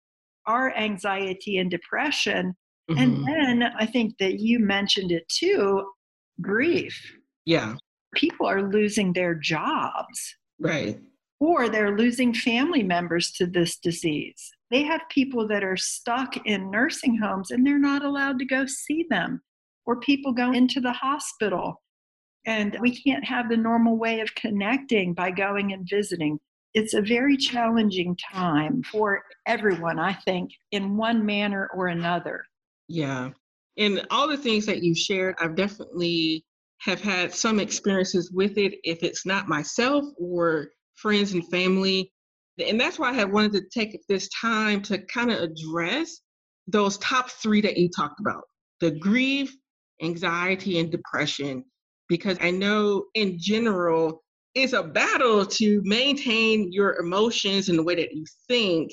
are 0.46 0.76
anxiety 0.76 1.58
and 1.58 1.70
depression. 1.70 2.54
Mm-hmm. 2.90 3.00
And 3.00 3.28
then 3.28 3.62
I 3.78 3.86
think 3.86 4.18
that 4.18 4.40
you 4.40 4.58
mentioned 4.58 5.12
it 5.12 5.28
too 5.28 5.84
grief. 6.40 6.98
Yeah. 7.44 7.76
People 8.16 8.46
are 8.46 8.68
losing 8.68 9.12
their 9.12 9.36
jobs. 9.36 10.34
Right. 10.58 10.98
Or 11.38 11.68
they're 11.68 11.96
losing 11.96 12.34
family 12.34 12.82
members 12.82 13.30
to 13.32 13.46
this 13.46 13.76
disease. 13.76 14.50
They 14.72 14.82
have 14.84 15.02
people 15.10 15.46
that 15.48 15.62
are 15.62 15.76
stuck 15.76 16.34
in 16.46 16.70
nursing 16.70 17.18
homes 17.18 17.50
and 17.50 17.64
they're 17.64 17.78
not 17.78 18.04
allowed 18.04 18.38
to 18.38 18.46
go 18.46 18.64
see 18.64 19.06
them, 19.10 19.42
or 19.84 20.00
people 20.00 20.32
go 20.32 20.52
into 20.52 20.80
the 20.80 20.92
hospital. 20.92 21.82
And 22.46 22.76
we 22.80 22.96
can't 22.96 23.24
have 23.24 23.50
the 23.50 23.56
normal 23.56 23.98
way 23.98 24.20
of 24.20 24.34
connecting 24.34 25.12
by 25.12 25.30
going 25.30 25.74
and 25.74 25.86
visiting. 25.88 26.40
It's 26.72 26.94
a 26.94 27.02
very 27.02 27.36
challenging 27.36 28.16
time 28.32 28.82
for 28.90 29.22
everyone, 29.46 29.98
I 29.98 30.14
think, 30.14 30.50
in 30.70 30.96
one 30.96 31.24
manner 31.24 31.68
or 31.74 31.88
another. 31.88 32.42
Yeah. 32.88 33.30
And 33.76 34.06
all 34.10 34.26
the 34.26 34.38
things 34.38 34.64
that 34.66 34.82
you 34.82 34.94
shared, 34.94 35.34
I've 35.38 35.54
definitely 35.54 36.46
have 36.78 37.02
had 37.02 37.34
some 37.34 37.60
experiences 37.60 38.32
with 38.32 38.56
it. 38.56 38.74
If 38.84 39.02
it's 39.02 39.26
not 39.26 39.48
myself 39.48 40.06
or 40.18 40.70
friends 40.94 41.34
and 41.34 41.46
family, 41.50 42.10
and 42.58 42.80
that's 42.80 42.98
why 42.98 43.18
I 43.18 43.24
wanted 43.24 43.52
to 43.52 43.62
take 43.72 43.98
this 44.08 44.28
time 44.28 44.82
to 44.82 44.98
kind 45.06 45.30
of 45.30 45.40
address 45.40 46.20
those 46.66 46.98
top 46.98 47.30
three 47.30 47.60
that 47.62 47.76
you 47.76 47.88
talked 47.88 48.20
about 48.20 48.44
the 48.80 48.90
grief, 48.90 49.54
anxiety, 50.02 50.78
and 50.80 50.90
depression. 50.90 51.64
Because 52.08 52.36
I 52.40 52.50
know 52.50 53.04
in 53.14 53.38
general, 53.38 54.22
it's 54.54 54.72
a 54.72 54.82
battle 54.82 55.46
to 55.46 55.80
maintain 55.84 56.70
your 56.72 56.98
emotions 56.98 57.68
and 57.68 57.78
the 57.78 57.82
way 57.82 57.94
that 57.94 58.12
you 58.12 58.24
think. 58.48 58.92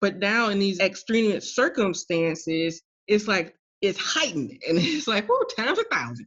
But 0.00 0.18
now 0.18 0.48
in 0.48 0.58
these 0.58 0.80
extreme 0.80 1.40
circumstances, 1.40 2.82
it's 3.06 3.26
like 3.26 3.54
it's 3.80 3.98
heightened 3.98 4.50
and 4.68 4.78
it's 4.78 5.08
like, 5.08 5.26
oh, 5.30 5.44
times 5.56 5.78
a 5.78 5.84
thousand. 5.84 6.26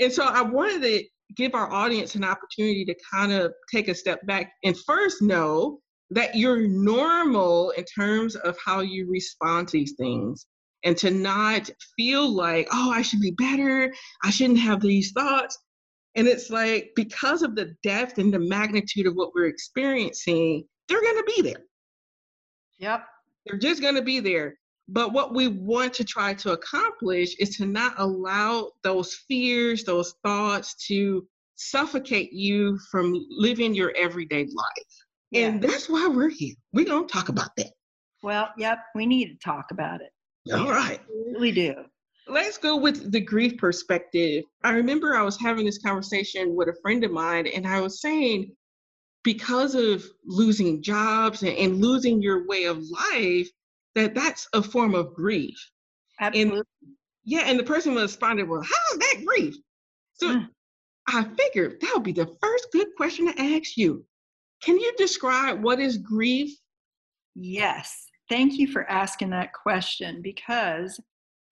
And 0.00 0.12
so 0.12 0.24
I 0.24 0.42
wanted 0.42 0.82
to 0.82 1.04
give 1.36 1.54
our 1.54 1.70
audience 1.70 2.14
an 2.14 2.24
opportunity 2.24 2.84
to 2.86 2.94
kind 3.12 3.32
of 3.32 3.52
take 3.70 3.88
a 3.88 3.94
step 3.94 4.24
back 4.26 4.52
and 4.64 4.76
first 4.86 5.20
know 5.20 5.80
that 6.10 6.34
you're 6.34 6.66
normal 6.66 7.70
in 7.70 7.84
terms 7.84 8.34
of 8.36 8.56
how 8.64 8.80
you 8.80 9.08
respond 9.10 9.68
to 9.68 9.72
these 9.72 9.94
things 9.98 10.46
and 10.84 10.96
to 10.96 11.10
not 11.10 11.68
feel 11.96 12.28
like, 12.28 12.68
oh, 12.72 12.90
I 12.90 13.02
should 13.02 13.20
be 13.20 13.32
better. 13.32 13.92
I 14.24 14.30
shouldn't 14.30 14.60
have 14.60 14.80
these 14.80 15.12
thoughts. 15.12 15.58
And 16.14 16.26
it's 16.26 16.50
like, 16.50 16.92
because 16.96 17.42
of 17.42 17.54
the 17.54 17.74
depth 17.82 18.18
and 18.18 18.32
the 18.32 18.38
magnitude 18.38 19.06
of 19.06 19.14
what 19.14 19.34
we're 19.34 19.46
experiencing, 19.46 20.64
they're 20.88 21.02
going 21.02 21.16
to 21.16 21.32
be 21.36 21.42
there. 21.42 21.64
Yep. 22.78 23.04
They're 23.46 23.58
just 23.58 23.82
going 23.82 23.96
to 23.96 24.02
be 24.02 24.20
there. 24.20 24.54
But 24.88 25.12
what 25.12 25.34
we 25.34 25.48
want 25.48 25.92
to 25.94 26.04
try 26.04 26.32
to 26.34 26.52
accomplish 26.52 27.36
is 27.38 27.56
to 27.56 27.66
not 27.66 27.94
allow 27.98 28.70
those 28.82 29.14
fears, 29.28 29.84
those 29.84 30.14
thoughts 30.24 30.74
to 30.86 31.26
suffocate 31.56 32.32
you 32.32 32.78
from 32.90 33.14
living 33.30 33.74
your 33.74 33.92
everyday 33.96 34.44
life. 34.44 35.07
Yeah. 35.30 35.46
And 35.46 35.62
that's 35.62 35.88
why 35.88 36.08
we're 36.08 36.30
here. 36.30 36.54
We're 36.72 36.86
going 36.86 37.06
to 37.06 37.12
talk 37.12 37.28
about 37.28 37.50
that. 37.56 37.72
Well, 38.22 38.48
yep, 38.56 38.78
we 38.94 39.06
need 39.06 39.28
to 39.28 39.38
talk 39.44 39.66
about 39.70 40.00
it. 40.00 40.10
All 40.52 40.70
right. 40.70 41.00
We 41.38 41.52
do. 41.52 41.74
Let's 42.26 42.58
go 42.58 42.76
with 42.76 43.10
the 43.12 43.20
grief 43.20 43.56
perspective. 43.58 44.44
I 44.62 44.72
remember 44.72 45.14
I 45.14 45.22
was 45.22 45.38
having 45.40 45.64
this 45.64 45.78
conversation 45.78 46.54
with 46.54 46.68
a 46.68 46.76
friend 46.82 47.04
of 47.04 47.10
mine, 47.10 47.46
and 47.46 47.66
I 47.66 47.80
was 47.80 48.00
saying, 48.00 48.54
because 49.24 49.74
of 49.74 50.04
losing 50.24 50.82
jobs 50.82 51.42
and, 51.42 51.56
and 51.56 51.80
losing 51.80 52.22
your 52.22 52.46
way 52.46 52.64
of 52.64 52.82
life, 53.12 53.48
that 53.94 54.14
that's 54.14 54.48
a 54.52 54.62
form 54.62 54.94
of 54.94 55.14
grief. 55.14 55.58
Absolutely. 56.20 56.58
And, 56.58 56.66
yeah, 57.24 57.40
and 57.40 57.58
the 57.58 57.64
person 57.64 57.94
responded, 57.94 58.48
Well, 58.48 58.62
how 58.62 58.94
is 58.94 58.98
that 58.98 59.24
grief? 59.26 59.56
So 60.14 60.34
mm. 60.34 60.48
I 61.08 61.24
figured 61.24 61.80
that 61.80 61.92
would 61.94 62.04
be 62.04 62.12
the 62.12 62.34
first 62.40 62.68
good 62.72 62.88
question 62.96 63.26
to 63.26 63.40
ask 63.40 63.76
you. 63.76 64.04
Can 64.62 64.78
you 64.78 64.92
describe 64.96 65.62
what 65.62 65.80
is 65.80 65.98
grief? 65.98 66.50
Yes. 67.34 68.06
Thank 68.28 68.54
you 68.54 68.66
for 68.66 68.88
asking 68.90 69.30
that 69.30 69.52
question 69.52 70.20
because 70.22 71.00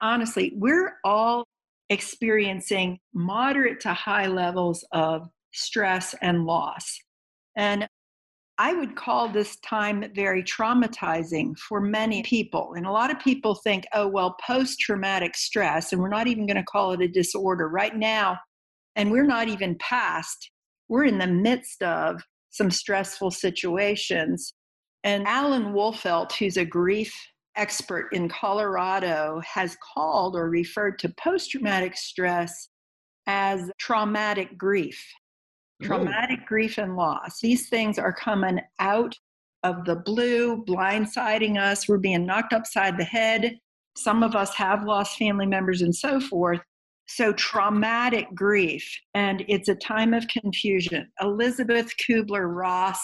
honestly, 0.00 0.52
we're 0.56 0.94
all 1.04 1.46
experiencing 1.88 2.98
moderate 3.14 3.80
to 3.80 3.94
high 3.94 4.26
levels 4.26 4.84
of 4.92 5.28
stress 5.52 6.14
and 6.20 6.44
loss. 6.44 6.98
And 7.56 7.88
I 8.58 8.72
would 8.72 8.96
call 8.96 9.28
this 9.28 9.56
time 9.60 10.04
very 10.14 10.42
traumatizing 10.42 11.56
for 11.58 11.80
many 11.80 12.22
people. 12.22 12.72
And 12.75 12.86
a 12.86 12.90
lot 12.90 13.10
of 13.10 13.20
people 13.20 13.54
think, 13.54 13.84
oh, 13.92 14.08
well, 14.08 14.36
post 14.46 14.80
traumatic 14.80 15.36
stress, 15.36 15.92
and 15.92 16.00
we're 16.00 16.08
not 16.08 16.26
even 16.26 16.46
going 16.46 16.56
to 16.56 16.64
call 16.64 16.92
it 16.92 17.02
a 17.02 17.08
disorder 17.08 17.68
right 17.68 17.94
now. 17.94 18.38
And 18.96 19.10
we're 19.10 19.26
not 19.26 19.48
even 19.48 19.76
past, 19.78 20.50
we're 20.88 21.04
in 21.04 21.18
the 21.18 21.26
midst 21.26 21.82
of 21.82 22.22
some 22.56 22.70
stressful 22.70 23.30
situations. 23.30 24.54
And 25.04 25.26
Alan 25.26 25.72
Wolfelt, 25.72 26.32
who's 26.32 26.56
a 26.56 26.64
grief 26.64 27.14
expert 27.56 28.08
in 28.12 28.28
Colorado, 28.28 29.40
has 29.44 29.76
called 29.94 30.36
or 30.36 30.50
referred 30.50 30.98
to 31.00 31.14
post 31.18 31.50
traumatic 31.50 31.96
stress 31.96 32.68
as 33.26 33.70
traumatic 33.78 34.56
grief. 34.58 35.02
Traumatic 35.82 36.40
Ooh. 36.40 36.46
grief 36.46 36.78
and 36.78 36.96
loss. 36.96 37.40
These 37.40 37.68
things 37.68 37.98
are 37.98 38.12
coming 38.12 38.60
out 38.78 39.14
of 39.62 39.84
the 39.84 39.96
blue, 39.96 40.64
blindsiding 40.64 41.58
us. 41.60 41.88
We're 41.88 41.98
being 41.98 42.25
knocked 42.25 42.52
upside 42.52 42.96
the 42.96 43.04
head. 43.04 43.58
Some 43.96 44.22
of 44.22 44.34
us 44.34 44.54
have 44.54 44.84
lost 44.84 45.18
family 45.18 45.46
members 45.46 45.82
and 45.82 45.94
so 45.94 46.20
forth. 46.20 46.60
So, 47.08 47.32
traumatic 47.34 48.26
grief, 48.34 48.84
and 49.14 49.44
it's 49.48 49.68
a 49.68 49.76
time 49.76 50.12
of 50.12 50.26
confusion. 50.28 51.08
Elizabeth 51.20 51.92
Kubler 52.02 52.52
Ross 52.52 52.98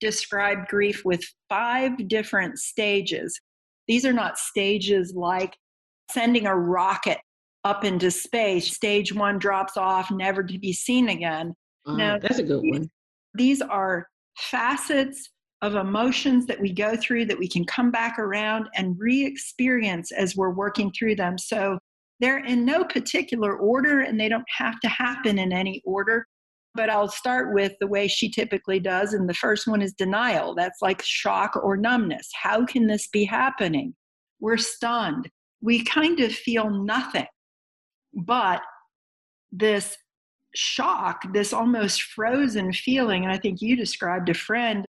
described 0.00 0.68
grief 0.68 1.02
with 1.04 1.22
five 1.48 2.08
different 2.08 2.58
stages. 2.58 3.38
These 3.88 4.06
are 4.06 4.12
not 4.12 4.38
stages 4.38 5.12
like 5.14 5.54
sending 6.10 6.46
a 6.46 6.56
rocket 6.56 7.18
up 7.64 7.84
into 7.84 8.10
space. 8.10 8.74
Stage 8.74 9.12
one 9.12 9.38
drops 9.38 9.76
off, 9.76 10.10
never 10.10 10.42
to 10.42 10.58
be 10.58 10.72
seen 10.72 11.10
again. 11.10 11.54
Uh, 11.86 11.96
now, 11.96 12.18
that's 12.18 12.38
a 12.38 12.42
good 12.42 12.62
one. 12.62 12.90
These 13.34 13.62
are 13.62 14.06
facets 14.38 15.30
of 15.62 15.76
emotions 15.76 16.46
that 16.46 16.60
we 16.60 16.72
go 16.72 16.96
through 16.96 17.26
that 17.26 17.38
we 17.38 17.48
can 17.48 17.64
come 17.64 17.90
back 17.90 18.18
around 18.18 18.68
and 18.74 18.96
re 18.98 19.24
experience 19.24 20.10
as 20.10 20.36
we're 20.36 20.50
working 20.50 20.92
through 20.92 21.16
them. 21.16 21.38
So, 21.38 21.78
they're 22.22 22.44
in 22.44 22.64
no 22.64 22.84
particular 22.84 23.56
order 23.56 24.02
and 24.02 24.18
they 24.18 24.28
don't 24.28 24.48
have 24.56 24.78
to 24.80 24.88
happen 24.88 25.40
in 25.40 25.52
any 25.52 25.82
order. 25.84 26.24
But 26.74 26.88
I'll 26.88 27.08
start 27.08 27.52
with 27.52 27.72
the 27.80 27.88
way 27.88 28.06
she 28.06 28.30
typically 28.30 28.78
does. 28.78 29.12
And 29.12 29.28
the 29.28 29.34
first 29.34 29.66
one 29.66 29.82
is 29.82 29.92
denial. 29.92 30.54
That's 30.54 30.80
like 30.80 31.02
shock 31.02 31.56
or 31.60 31.76
numbness. 31.76 32.30
How 32.40 32.64
can 32.64 32.86
this 32.86 33.08
be 33.08 33.24
happening? 33.24 33.94
We're 34.40 34.56
stunned. 34.56 35.28
We 35.60 35.84
kind 35.84 36.20
of 36.20 36.32
feel 36.32 36.70
nothing. 36.70 37.26
But 38.14 38.62
this 39.50 39.96
shock, 40.54 41.32
this 41.32 41.52
almost 41.52 42.02
frozen 42.02 42.72
feeling, 42.72 43.24
and 43.24 43.32
I 43.32 43.36
think 43.36 43.60
you 43.60 43.76
described 43.76 44.28
a 44.28 44.34
friend 44.34 44.86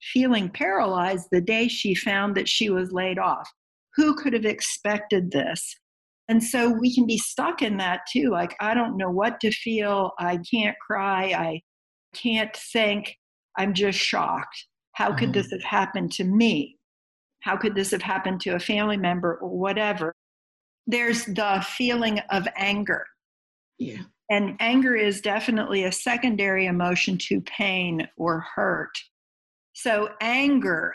feeling 0.00 0.48
paralyzed 0.50 1.28
the 1.32 1.40
day 1.40 1.66
she 1.66 1.96
found 1.96 2.36
that 2.36 2.48
she 2.48 2.70
was 2.70 2.92
laid 2.92 3.18
off. 3.18 3.50
Who 3.96 4.14
could 4.14 4.34
have 4.34 4.44
expected 4.44 5.32
this? 5.32 5.74
And 6.28 6.42
so 6.42 6.70
we 6.70 6.94
can 6.94 7.06
be 7.06 7.18
stuck 7.18 7.62
in 7.62 7.76
that 7.76 8.00
too. 8.10 8.30
Like, 8.30 8.56
I 8.60 8.74
don't 8.74 8.96
know 8.96 9.10
what 9.10 9.38
to 9.40 9.50
feel. 9.50 10.12
I 10.18 10.38
can't 10.50 10.76
cry. 10.84 11.32
I 11.32 11.60
can't 12.14 12.54
think. 12.54 13.16
I'm 13.56 13.74
just 13.74 13.98
shocked. 13.98 14.66
How 14.92 15.12
could 15.12 15.30
mm-hmm. 15.30 15.32
this 15.32 15.50
have 15.52 15.62
happened 15.62 16.12
to 16.12 16.24
me? 16.24 16.76
How 17.40 17.56
could 17.56 17.74
this 17.74 17.92
have 17.92 18.02
happened 18.02 18.40
to 18.42 18.54
a 18.54 18.58
family 18.58 18.96
member 18.96 19.36
or 19.36 19.56
whatever? 19.56 20.12
There's 20.86 21.24
the 21.26 21.64
feeling 21.66 22.20
of 22.30 22.48
anger. 22.56 23.04
Yeah. 23.78 24.02
And 24.30 24.56
anger 24.58 24.96
is 24.96 25.20
definitely 25.20 25.84
a 25.84 25.92
secondary 25.92 26.66
emotion 26.66 27.18
to 27.28 27.40
pain 27.42 28.08
or 28.16 28.44
hurt. 28.54 28.96
So, 29.74 30.08
anger, 30.20 30.94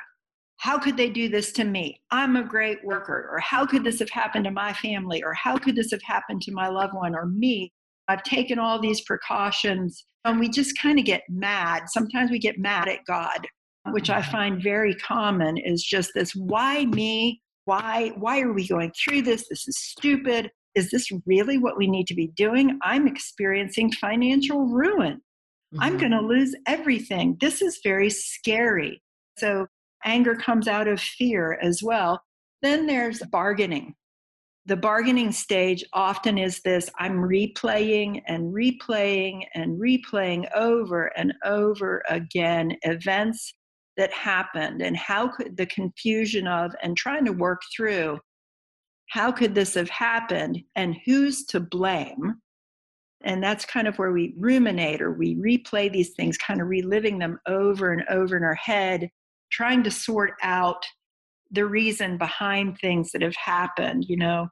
how 0.61 0.77
could 0.77 0.95
they 0.95 1.09
do 1.09 1.27
this 1.27 1.51
to 1.53 1.63
me? 1.63 1.99
I'm 2.11 2.35
a 2.35 2.43
great 2.43 2.85
worker. 2.85 3.27
Or 3.31 3.39
how 3.39 3.65
could 3.65 3.83
this 3.83 3.97
have 3.97 4.11
happened 4.11 4.45
to 4.45 4.51
my 4.51 4.73
family? 4.73 5.23
Or 5.23 5.33
how 5.33 5.57
could 5.57 5.75
this 5.75 5.89
have 5.89 6.03
happened 6.03 6.43
to 6.43 6.51
my 6.51 6.67
loved 6.67 6.93
one 6.93 7.15
or 7.15 7.25
me? 7.25 7.73
I've 8.07 8.21
taken 8.21 8.59
all 8.59 8.79
these 8.79 9.01
precautions. 9.01 10.05
And 10.23 10.39
we 10.39 10.49
just 10.49 10.77
kind 10.77 10.99
of 10.99 11.05
get 11.05 11.23
mad. 11.29 11.89
Sometimes 11.89 12.29
we 12.29 12.37
get 12.37 12.59
mad 12.59 12.87
at 12.87 12.99
God, 13.07 13.47
which 13.89 14.11
I 14.11 14.21
mm-hmm. 14.21 14.31
find 14.31 14.61
very 14.61 14.93
common 14.93 15.57
is 15.57 15.83
just 15.83 16.11
this 16.13 16.35
why 16.35 16.85
me? 16.85 17.41
Why 17.65 18.11
why 18.15 18.41
are 18.41 18.53
we 18.53 18.67
going 18.67 18.91
through 19.03 19.23
this? 19.23 19.47
This 19.49 19.67
is 19.67 19.79
stupid. 19.79 20.51
Is 20.75 20.91
this 20.91 21.09
really 21.25 21.57
what 21.57 21.75
we 21.75 21.87
need 21.87 22.05
to 22.05 22.15
be 22.15 22.27
doing? 22.35 22.77
I'm 22.83 23.07
experiencing 23.07 23.93
financial 23.93 24.67
ruin. 24.67 25.13
Mm-hmm. 25.73 25.81
I'm 25.81 25.97
going 25.97 26.11
to 26.11 26.21
lose 26.21 26.53
everything. 26.67 27.35
This 27.41 27.63
is 27.63 27.79
very 27.83 28.11
scary. 28.11 29.01
So 29.39 29.65
Anger 30.05 30.35
comes 30.35 30.67
out 30.67 30.87
of 30.87 30.99
fear 30.99 31.59
as 31.61 31.81
well. 31.83 32.21
Then 32.61 32.85
there's 32.85 33.21
bargaining. 33.31 33.95
The 34.67 34.77
bargaining 34.77 35.31
stage 35.31 35.83
often 35.93 36.37
is 36.37 36.61
this 36.61 36.89
I'm 36.99 37.17
replaying 37.17 38.21
and 38.27 38.53
replaying 38.53 39.45
and 39.55 39.79
replaying 39.79 40.47
over 40.55 41.07
and 41.17 41.33
over 41.43 42.03
again 42.07 42.77
events 42.83 43.53
that 43.97 44.13
happened 44.13 44.81
and 44.81 44.95
how 44.95 45.27
could 45.27 45.57
the 45.57 45.65
confusion 45.65 46.47
of 46.47 46.73
and 46.81 46.95
trying 46.95 47.25
to 47.25 47.33
work 47.33 47.61
through 47.75 48.19
how 49.09 49.31
could 49.31 49.53
this 49.53 49.73
have 49.73 49.89
happened 49.89 50.63
and 50.75 50.95
who's 51.05 51.45
to 51.45 51.59
blame 51.59 52.35
and 53.23 53.43
that's 53.43 53.65
kind 53.65 53.87
of 53.87 53.97
where 53.97 54.11
we 54.11 54.33
ruminate 54.37 55.01
or 55.01 55.11
we 55.11 55.35
replay 55.35 55.91
these 55.91 56.11
things 56.11 56.37
kind 56.37 56.61
of 56.61 56.67
reliving 56.67 57.19
them 57.19 57.39
over 57.47 57.91
and 57.91 58.03
over 58.09 58.37
in 58.37 58.43
our 58.43 58.55
head 58.55 59.09
trying 59.51 59.83
to 59.83 59.91
sort 59.91 60.33
out 60.41 60.85
the 61.51 61.65
reason 61.65 62.17
behind 62.17 62.77
things 62.77 63.11
that 63.11 63.21
have 63.21 63.35
happened, 63.35 64.05
you 64.07 64.17
know. 64.17 64.47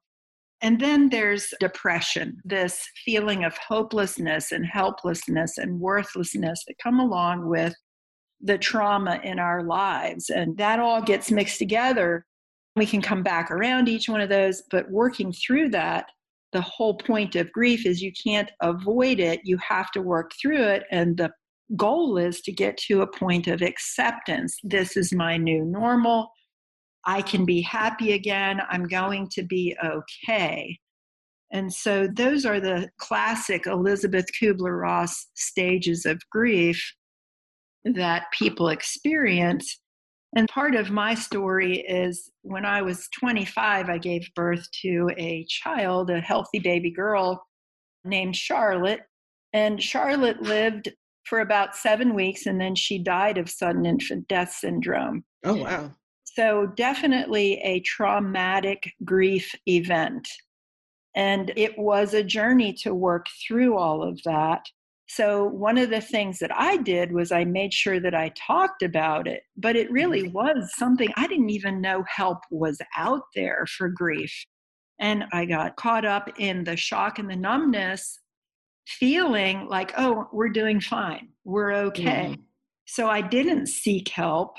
And 0.62 0.80
then 0.80 1.10
there's 1.10 1.54
depression, 1.62 2.42
this 2.44 2.86
feeling 3.06 3.46
of 3.46 3.58
hopelessness 3.58 4.52
and 4.52 4.66
helplessness 4.66 5.58
and 5.58 5.80
worthlessness 5.80 6.66
that 6.68 6.76
come 6.84 7.00
along 7.00 7.48
with 7.48 7.74
the 8.42 8.58
trauma 8.58 9.22
in 9.24 9.40
our 9.40 9.64
lives. 9.64 10.30
And 10.30 10.58
that 10.58 10.80
all 10.80 11.02
gets 11.02 11.32
mixed 11.32 11.60
together. 11.60 12.26
We 12.76 12.86
can 12.86 13.02
come 13.02 13.24
back 13.24 13.52
around 13.52 13.88
each 13.88 14.10
one 14.10 14.22
of 14.22 14.30
those, 14.30 14.64
but 14.70 14.92
working 14.92 15.32
through 15.32 15.70
that, 15.70 16.08
the 16.52 16.62
whole 16.62 16.96
point 16.96 17.36
of 17.36 17.52
grief 17.52 17.86
is 17.86 18.02
you 18.02 18.12
can't 18.22 18.52
avoid 18.62 19.20
it. 19.20 19.42
You 19.44 19.58
have 19.58 19.92
to 19.92 20.02
work 20.02 20.32
through 20.42 20.64
it. 20.64 20.84
And 20.92 21.16
the 21.16 21.32
goal 21.76 22.18
is 22.18 22.42
to 22.42 22.52
get 22.52 22.78
to 22.78 23.02
a 23.02 23.08
point 23.08 23.48
of 23.48 23.62
acceptance. 23.62 24.58
This 24.64 24.98
is 24.98 25.14
my 25.14 25.38
new 25.38 25.66
normal. 25.66 26.32
I 27.06 27.22
can 27.22 27.46
be 27.46 27.62
happy 27.62 28.14
again. 28.14 28.62
I'm 28.70 28.88
going 28.88 29.30
to 29.30 29.44
be 29.44 29.76
okay. 29.84 30.78
And 31.52 31.74
so 31.74 32.08
those 32.08 32.46
are 32.46 32.60
the 32.60 32.90
classic 32.98 33.66
Elizabeth 33.66 34.26
Kubler 34.40 34.82
Ross 34.82 35.28
stages 35.34 36.06
of 36.06 36.22
grief 36.32 36.94
that 37.86 38.26
people 38.32 38.70
experience. 38.70 39.80
And 40.36 40.48
part 40.48 40.76
of 40.76 40.92
my 40.92 41.16
story 41.16 41.80
is 41.80 42.30
when 42.44 42.66
I 42.66 42.84
was 42.84 43.08
25, 43.20 43.90
I 43.90 43.98
gave 43.98 44.30
birth 44.36 44.68
to 44.84 45.10
a 45.18 45.46
child, 45.50 46.12
a 46.12 46.20
healthy 46.20 46.60
baby 46.60 46.92
girl 46.92 47.44
named 48.06 48.36
Charlotte. 48.36 49.02
And 49.54 49.82
Charlotte 49.82 50.42
lived 50.44 50.92
for 51.30 51.42
about 51.42 51.76
seven 51.76 52.16
weeks, 52.16 52.48
and 52.48 52.60
then 52.60 52.76
she 52.76 52.98
died 52.98 53.38
of 53.38 53.50
sudden 53.50 53.86
infant 53.86 54.28
death 54.28 54.52
syndrome. 54.52 55.24
Oh, 55.46 55.56
wow. 55.56 55.94
So, 56.24 56.68
definitely 56.76 57.60
a 57.64 57.82
traumatic 57.82 58.92
grief 59.06 59.54
event. 59.68 60.28
And 61.16 61.52
it 61.56 61.78
was 61.78 62.14
a 62.14 62.24
journey 62.24 62.74
to 62.82 62.94
work 62.94 63.28
through 63.48 63.78
all 63.78 64.04
of 64.04 64.20
that. 64.26 64.62
So, 65.08 65.46
one 65.46 65.78
of 65.78 65.90
the 65.90 66.02
things 66.02 66.40
that 66.40 66.52
I 66.56 66.78
did 66.78 67.12
was 67.12 67.32
I 67.32 67.44
made 67.44 67.74
sure 67.74 68.00
that 68.00 68.14
I 68.14 68.32
talked 68.36 68.84
about 68.84 69.28
it, 69.28 69.42
but 69.58 69.76
it 69.76 69.92
really 69.92 70.24
mm-hmm. 70.24 70.34
was 70.34 70.72
something 70.76 71.10
I 71.16 71.28
didn't 71.28 71.50
even 71.50 71.82
know 71.82 72.04
help 72.08 72.40
was 72.52 72.80
out 72.96 73.24
there 73.36 73.66
for 73.78 73.90
grief. 73.90 74.34
And 75.00 75.26
I 75.32 75.46
got 75.46 75.78
caught 75.78 76.06
up 76.06 76.30
in 76.38 76.64
the 76.64 76.76
shock 76.76 77.20
and 77.20 77.30
the 77.30 77.36
numbness 77.36 78.20
feeling 78.90 79.68
like, 79.70 79.94
oh, 79.98 80.28
we're 80.32 80.50
doing 80.50 80.82
fine, 80.82 81.30
we're 81.44 81.74
okay. 81.74 82.36
Mm. 82.36 82.40
So 82.86 83.08
I 83.08 83.22
didn't 83.22 83.68
seek 83.68 84.10
help. 84.10 84.58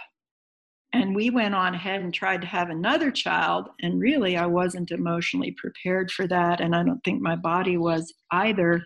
And 0.92 1.14
we 1.14 1.30
went 1.30 1.54
on 1.54 1.74
ahead 1.74 2.00
and 2.00 2.12
tried 2.12 2.40
to 2.40 2.46
have 2.48 2.68
another 2.68 3.12
child. 3.12 3.68
And 3.80 4.00
really, 4.00 4.36
I 4.36 4.46
wasn't 4.46 4.90
emotionally 4.90 5.52
prepared 5.52 6.10
for 6.10 6.26
that. 6.26 6.60
And 6.60 6.74
I 6.74 6.82
don't 6.82 7.02
think 7.04 7.20
my 7.20 7.36
body 7.36 7.76
was 7.76 8.12
either. 8.32 8.84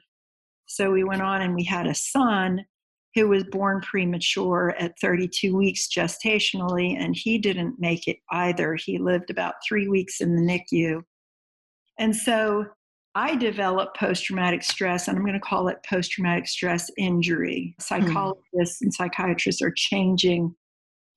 So 0.66 0.90
we 0.90 1.04
went 1.04 1.22
on 1.22 1.40
and 1.40 1.54
we 1.54 1.64
had 1.64 1.86
a 1.86 1.94
son 1.94 2.64
who 3.14 3.28
was 3.28 3.44
born 3.44 3.80
premature 3.80 4.74
at 4.78 4.98
32 5.00 5.56
weeks 5.56 5.88
gestationally, 5.88 6.96
and 6.98 7.14
he 7.16 7.38
didn't 7.38 7.76
make 7.78 8.08
it 8.08 8.16
either. 8.32 8.74
He 8.74 8.98
lived 8.98 9.30
about 9.30 9.54
three 9.66 9.88
weeks 9.88 10.20
in 10.20 10.34
the 10.34 10.42
NICU. 10.42 11.02
And 11.98 12.14
so 12.14 12.66
I 13.14 13.36
developed 13.36 13.96
post 13.96 14.24
traumatic 14.24 14.62
stress, 14.62 15.06
and 15.06 15.16
I'm 15.16 15.24
going 15.24 15.34
to 15.34 15.40
call 15.40 15.68
it 15.68 15.84
post 15.88 16.12
traumatic 16.12 16.48
stress 16.48 16.90
injury. 16.98 17.74
Hmm. 17.78 17.82
Psychologists 17.82 18.82
and 18.82 18.92
psychiatrists 18.92 19.62
are 19.62 19.72
changing 19.74 20.54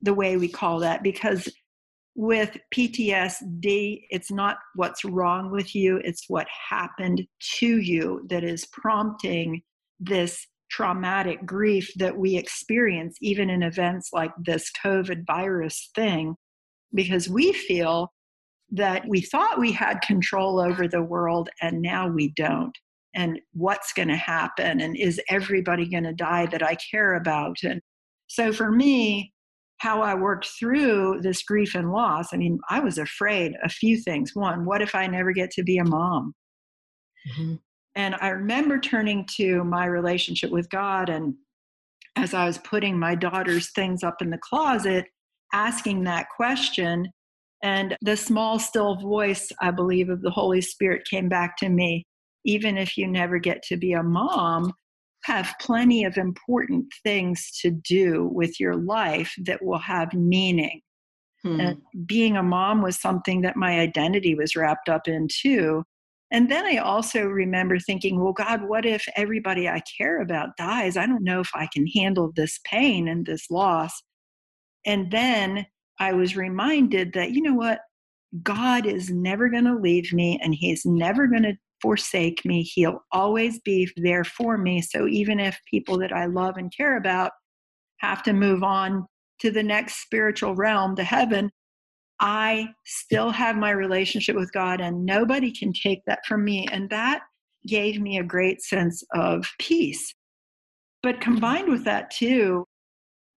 the 0.02 0.14
way 0.14 0.38
we 0.38 0.48
call 0.48 0.80
that 0.80 1.02
because 1.02 1.50
with 2.16 2.58
PTSD, 2.74 4.06
it's 4.10 4.32
not 4.32 4.58
what's 4.76 5.06
wrong 5.06 5.52
with 5.52 5.76
you, 5.76 6.02
it's 6.04 6.26
what 6.28 6.48
happened 6.70 7.26
to 7.60 7.80
you 7.80 8.26
that 8.30 8.44
is 8.44 8.66
prompting 8.66 9.62
this 10.00 10.46
traumatic 10.70 11.46
grief 11.46 11.92
that 11.96 12.18
we 12.18 12.36
experience, 12.36 13.18
even 13.22 13.50
in 13.50 13.64
events 13.64 14.10
like 14.14 14.32
this 14.44 14.72
COVID 14.84 15.26
virus 15.26 15.90
thing, 15.96 16.36
because 16.94 17.30
we 17.30 17.54
feel 17.54 18.12
that 18.72 19.08
we 19.08 19.22
thought 19.22 19.60
we 19.60 19.72
had 19.72 20.02
control 20.02 20.60
over 20.60 20.88
the 20.88 21.02
world 21.02 21.50
and 21.62 21.82
now 21.82 22.08
we 22.08 22.34
don't. 22.36 22.78
And 23.16 23.40
what's 23.54 23.94
going 23.94 24.10
to 24.10 24.16
happen? 24.16 24.82
And 24.82 24.96
is 24.96 25.22
everybody 25.30 25.90
going 25.90 26.04
to 26.04 26.14
die 26.14 26.46
that 26.48 26.62
I 26.62 26.76
care 26.92 27.16
about? 27.16 27.58
And 27.64 27.82
so 28.28 28.52
for 28.52 28.72
me, 28.72 29.34
how 29.80 30.02
I 30.02 30.16
worked 30.16 30.50
through 30.60 31.22
this 31.22 31.44
grief 31.44 31.76
and 31.76 31.92
loss, 31.92 32.34
I 32.34 32.38
mean, 32.38 32.60
I 32.70 32.80
was 32.80 32.98
afraid 32.98 33.54
a 33.64 33.70
few 33.70 33.98
things. 33.98 34.32
One, 34.34 34.66
what 34.66 34.82
if 34.82 34.96
I 34.96 35.08
never 35.08 35.32
get 35.32 35.52
to 35.52 35.64
be 35.64 35.78
a 35.78 35.86
mom? 35.86 36.34
Mm-hmm. 37.32 37.56
And 37.96 38.16
I 38.22 38.30
remember 38.30 38.80
turning 38.80 39.26
to 39.38 39.64
my 39.64 39.86
relationship 39.86 40.52
with 40.52 40.70
God 40.70 41.10
and 41.10 41.36
as 42.16 42.34
I 42.34 42.46
was 42.46 42.58
putting 42.58 42.98
my 42.98 43.16
daughter's 43.16 43.72
things 43.72 44.04
up 44.04 44.22
in 44.22 44.32
the 44.32 44.40
closet, 44.40 45.06
asking 45.54 46.04
that 46.04 46.28
question 46.36 47.08
and 47.64 47.98
the 48.02 48.18
small, 48.18 48.60
still 48.60 48.96
voice, 48.96 49.52
I 49.62 49.72
believe, 49.72 50.10
of 50.10 50.22
the 50.22 50.30
Holy 50.30 50.62
Spirit 50.62 51.08
came 51.10 51.28
back 51.30 51.58
to 51.58 51.70
me. 51.70 52.06
Even 52.46 52.78
if 52.78 52.98
you 52.98 53.08
never 53.08 53.40
get 53.40 53.64
to 53.64 53.78
be 53.78 53.94
a 53.94 54.04
mom, 54.04 54.74
have 55.24 55.56
plenty 55.60 56.06
of 56.06 56.18
important 56.18 56.86
things 57.04 57.52
to 57.62 57.72
do 57.72 58.30
with 58.32 58.60
your 58.60 58.76
life 58.76 59.34
that 59.46 59.64
will 59.64 59.80
have 59.80 60.14
meaning. 60.14 60.82
Hmm. 61.44 61.60
And 61.60 61.82
being 62.06 62.38
a 62.38 62.44
mom 62.44 62.82
was 62.82 63.02
something 63.02 63.42
that 63.42 63.58
my 63.58 63.80
identity 63.80 64.36
was 64.36 64.56
wrapped 64.56 64.88
up 64.88 65.08
in 65.08 65.28
too. 65.30 65.84
And 66.32 66.52
then 66.52 66.66
I 66.66 66.78
also 66.78 67.24
remember 67.24 67.80
thinking, 67.80 68.22
well, 68.22 68.34
God, 68.34 68.62
what 68.68 68.86
if 68.86 69.06
everybody 69.16 69.68
I 69.68 69.82
care 69.98 70.22
about 70.22 70.58
dies? 70.58 70.98
I 70.98 71.06
don't 71.06 71.24
know 71.24 71.40
if 71.40 71.50
I 71.56 71.68
can 71.74 71.88
handle 71.88 72.32
this 72.36 72.60
pain 72.66 73.08
and 73.08 73.26
this 73.26 73.50
loss. 73.50 74.02
And 74.86 75.10
then 75.10 75.66
I 76.00 76.14
was 76.14 76.36
reminded 76.36 77.14
that, 77.14 77.32
you 77.32 77.42
know 77.42 77.54
what? 77.54 77.82
God 78.44 78.86
is 78.86 79.10
never 79.10 79.50
going 79.50 79.66
to 79.66 79.76
leave 79.76 80.14
me 80.14 80.40
and 80.42 80.54
He's 80.54 80.86
never 80.86 81.28
going 81.28 81.44
to 81.44 81.58
forsake 81.82 82.44
me. 82.46 82.64
He'll 82.64 83.04
always 83.12 83.60
be 83.62 83.90
there 83.98 84.24
for 84.24 84.58
me. 84.58 84.82
So 84.82 85.08
even 85.08 85.40
if 85.40 85.60
people 85.70 85.98
that 86.00 86.12
I 86.12 86.26
love 86.26 86.58
and 86.58 86.74
care 86.76 86.98
about 86.98 87.32
have 88.00 88.24
to 88.24 88.34
move 88.34 88.64
on 88.64 89.06
to 89.40 89.52
the 89.52 89.64
next 89.64 90.02
spiritual 90.02 90.56
realm, 90.56 90.96
to 90.96 91.04
heaven, 91.04 91.52
I 92.20 92.70
still 92.86 93.30
have 93.30 93.56
my 93.56 93.70
relationship 93.70 94.36
with 94.36 94.52
God 94.52 94.82
and 94.82 95.06
nobody 95.06 95.52
can 95.52 95.72
take 95.72 96.02
that 96.08 96.26
from 96.26 96.44
me. 96.44 96.68
And 96.72 96.90
that 96.90 97.22
gave 97.68 98.02
me 98.02 98.18
a 98.18 98.24
great 98.24 98.62
sense 98.62 99.04
of 99.14 99.46
peace. 99.60 100.14
But 101.04 101.22
combined 101.22 101.70
with 101.70 101.86
that, 101.86 102.10
too, 102.10 102.66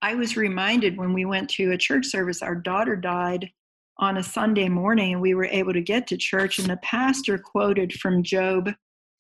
I 0.02 0.14
was 0.14 0.36
reminded 0.36 0.96
when 0.96 1.12
we 1.12 1.24
went 1.24 1.50
to 1.50 1.72
a 1.72 1.78
church 1.78 2.06
service, 2.06 2.42
our 2.42 2.54
daughter 2.54 2.96
died 2.96 3.50
on 3.98 4.16
a 4.16 4.22
Sunday 4.22 4.68
morning, 4.68 5.12
and 5.12 5.20
we 5.20 5.34
were 5.34 5.44
able 5.44 5.74
to 5.74 5.82
get 5.82 6.06
to 6.06 6.16
church. 6.16 6.58
And 6.58 6.68
the 6.68 6.78
pastor 6.78 7.36
quoted 7.38 7.92
from 7.92 8.22
Job 8.22 8.70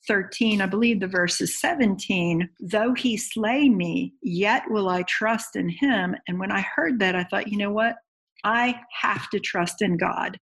13, 0.08 0.62
I 0.62 0.66
believe 0.66 1.00
the 1.00 1.06
verse 1.06 1.40
is 1.42 1.60
17, 1.60 2.48
though 2.60 2.94
he 2.94 3.18
slay 3.18 3.68
me, 3.68 4.14
yet 4.22 4.62
will 4.70 4.88
I 4.88 5.02
trust 5.02 5.56
in 5.56 5.68
him. 5.68 6.16
And 6.26 6.38
when 6.40 6.50
I 6.50 6.62
heard 6.62 6.98
that, 7.00 7.14
I 7.14 7.24
thought, 7.24 7.48
you 7.48 7.58
know 7.58 7.72
what? 7.72 7.96
I 8.42 8.80
have 9.02 9.28
to 9.30 9.40
trust 9.40 9.82
in 9.82 9.98
God. 9.98 10.38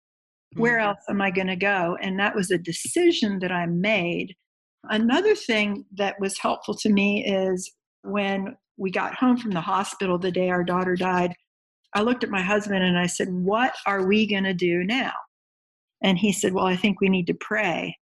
Where 0.55 0.79
Mhm. 0.79 0.83
else 0.83 1.03
am 1.09 1.21
I 1.21 1.31
going 1.31 1.47
to 1.47 1.55
go? 1.55 1.97
And 2.01 2.19
that 2.19 2.35
was 2.35 2.51
a 2.51 2.57
decision 2.57 3.39
that 3.39 3.53
I 3.53 3.65
made. 3.65 4.35
Another 4.89 5.35
thing 5.35 5.85
that 5.93 6.19
was 6.19 6.37
helpful 6.37 6.75
to 6.75 6.89
me 6.89 7.25
is 7.25 7.71
when 8.03 8.57
we 8.77 8.91
got 8.91 9.15
home 9.15 9.37
from 9.37 9.51
the 9.51 9.61
hospital 9.61 10.17
the 10.17 10.31
day 10.31 10.49
our 10.49 10.63
daughter 10.63 10.95
died, 10.95 11.33
I 11.93 12.01
looked 12.01 12.23
at 12.23 12.29
my 12.29 12.41
husband 12.41 12.83
and 12.83 12.97
I 12.97 13.07
said, 13.07 13.29
What 13.29 13.73
are 13.87 14.05
we 14.05 14.27
going 14.27 14.43
to 14.43 14.53
do 14.53 14.83
now? 14.83 15.13
And 16.03 16.17
he 16.17 16.31
said, 16.31 16.53
Well, 16.53 16.65
I 16.65 16.75
think 16.75 16.99
we 16.99 17.09
need 17.09 17.27
to 17.27 17.33
pray. 17.35 17.97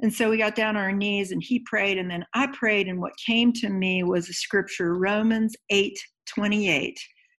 And 0.00 0.12
so 0.12 0.28
we 0.28 0.36
got 0.38 0.54
down 0.54 0.76
on 0.76 0.82
our 0.82 0.92
knees 0.92 1.30
and 1.30 1.42
he 1.42 1.60
prayed, 1.60 1.98
and 1.98 2.10
then 2.10 2.24
I 2.34 2.48
prayed, 2.48 2.88
and 2.88 3.00
what 3.00 3.12
came 3.24 3.52
to 3.54 3.68
me 3.68 4.02
was 4.02 4.28
a 4.28 4.34
scripture, 4.34 4.94
Romans 4.94 5.54
8 5.70 5.98
28, 6.26 6.98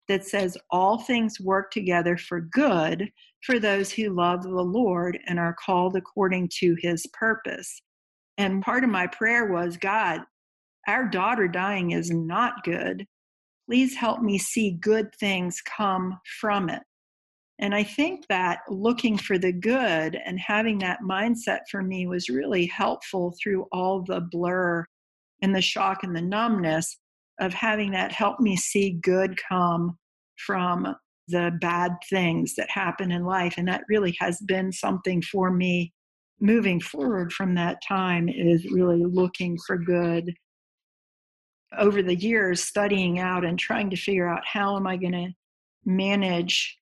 that 0.08 0.24
says, 0.24 0.56
All 0.70 0.98
things 0.98 1.40
work 1.40 1.70
together 1.70 2.16
for 2.16 2.40
good 2.40 3.10
for 3.42 3.58
those 3.58 3.92
who 3.92 4.10
love 4.10 4.42
the 4.42 4.50
Lord 4.50 5.18
and 5.26 5.38
are 5.38 5.56
called 5.64 5.96
according 5.96 6.50
to 6.60 6.76
his 6.80 7.06
purpose. 7.12 7.80
And 8.38 8.62
part 8.62 8.84
of 8.84 8.90
my 8.90 9.06
prayer 9.06 9.46
was, 9.46 9.76
God, 9.76 10.20
our 10.86 11.06
daughter 11.06 11.48
dying 11.48 11.92
is 11.92 12.10
not 12.10 12.64
good. 12.64 13.06
Please 13.68 13.94
help 13.94 14.20
me 14.22 14.38
see 14.38 14.78
good 14.80 15.14
things 15.18 15.60
come 15.60 16.18
from 16.40 16.68
it. 16.68 16.82
And 17.58 17.74
I 17.74 17.82
think 17.82 18.26
that 18.28 18.60
looking 18.68 19.16
for 19.16 19.38
the 19.38 19.52
good 19.52 20.18
and 20.24 20.38
having 20.38 20.78
that 20.78 21.00
mindset 21.00 21.60
for 21.70 21.82
me 21.82 22.06
was 22.06 22.28
really 22.28 22.66
helpful 22.66 23.34
through 23.42 23.66
all 23.72 24.04
the 24.06 24.20
blur 24.20 24.84
and 25.42 25.54
the 25.54 25.62
shock 25.62 26.02
and 26.02 26.14
the 26.14 26.22
numbness 26.22 26.98
of 27.40 27.54
having 27.54 27.90
that 27.92 28.12
help 28.12 28.40
me 28.40 28.56
see 28.56 28.98
good 29.02 29.38
come 29.48 29.98
from 30.46 30.94
the 31.28 31.50
bad 31.60 31.92
things 32.08 32.54
that 32.54 32.70
happen 32.70 33.10
in 33.10 33.24
life. 33.24 33.54
And 33.56 33.66
that 33.68 33.82
really 33.88 34.14
has 34.20 34.38
been 34.40 34.70
something 34.70 35.22
for 35.22 35.50
me 35.50 35.92
moving 36.40 36.80
forward 36.80 37.32
from 37.32 37.54
that 37.54 37.78
time 37.86 38.28
is 38.28 38.70
really 38.70 39.02
looking 39.02 39.56
for 39.66 39.78
good 39.78 40.34
over 41.78 42.02
the 42.02 42.14
years 42.16 42.62
studying 42.62 43.18
out 43.18 43.44
and 43.44 43.58
trying 43.58 43.90
to 43.90 43.96
figure 43.96 44.28
out 44.28 44.42
how 44.44 44.76
am 44.76 44.86
i 44.86 44.96
going 44.96 45.12
to 45.12 45.28
manage 45.84 46.76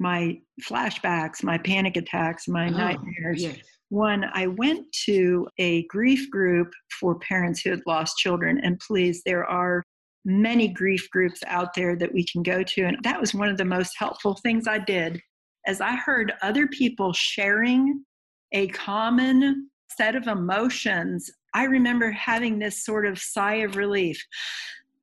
my 0.00 0.38
flashbacks 0.62 1.42
my 1.42 1.58
panic 1.58 1.96
attacks 1.96 2.48
my 2.48 2.66
Oh, 2.68 2.70
nightmares 2.70 3.42
yes. 3.42 3.56
when 3.88 4.24
i 4.32 4.46
went 4.46 4.90
to 5.04 5.46
a 5.58 5.84
grief 5.86 6.30
group 6.30 6.72
for 7.00 7.18
parents 7.18 7.60
who 7.60 7.70
had 7.70 7.82
lost 7.86 8.16
children 8.18 8.60
and 8.62 8.78
please 8.80 9.22
there 9.24 9.44
are 9.44 9.82
many 10.24 10.68
grief 10.68 11.08
groups 11.10 11.40
out 11.46 11.74
there 11.74 11.96
that 11.96 12.12
we 12.12 12.24
can 12.30 12.42
go 12.42 12.62
to 12.62 12.82
and 12.82 12.98
that 13.02 13.20
was 13.20 13.34
one 13.34 13.48
of 13.48 13.56
the 13.56 13.64
most 13.64 13.92
helpful 13.98 14.34
things 14.42 14.66
i 14.68 14.78
did 14.78 15.20
as 15.66 15.80
i 15.80 15.94
heard 15.94 16.32
other 16.42 16.66
people 16.68 17.12
sharing 17.12 18.04
a 18.52 18.66
common 18.68 19.68
set 19.96 20.14
of 20.16 20.26
emotions 20.26 21.30
i 21.54 21.64
remember 21.64 22.10
having 22.10 22.58
this 22.58 22.84
sort 22.84 23.06
of 23.06 23.18
sigh 23.18 23.56
of 23.56 23.76
relief 23.76 24.22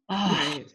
oh 0.10 0.32
Right. 0.54 0.66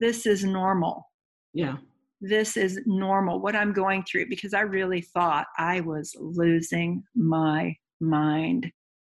this 0.00 0.26
is 0.26 0.44
normal 0.44 1.04
Yeah. 1.52 1.76
this 2.20 2.56
is 2.56 2.80
normal 2.86 3.40
what 3.40 3.56
i'm 3.56 3.72
going 3.72 4.04
through 4.04 4.28
because 4.28 4.54
i 4.54 4.60
really 4.60 5.00
thought 5.00 5.46
i 5.58 5.80
was 5.80 6.14
losing 6.18 7.02
my 7.14 7.74
mind 8.00 8.70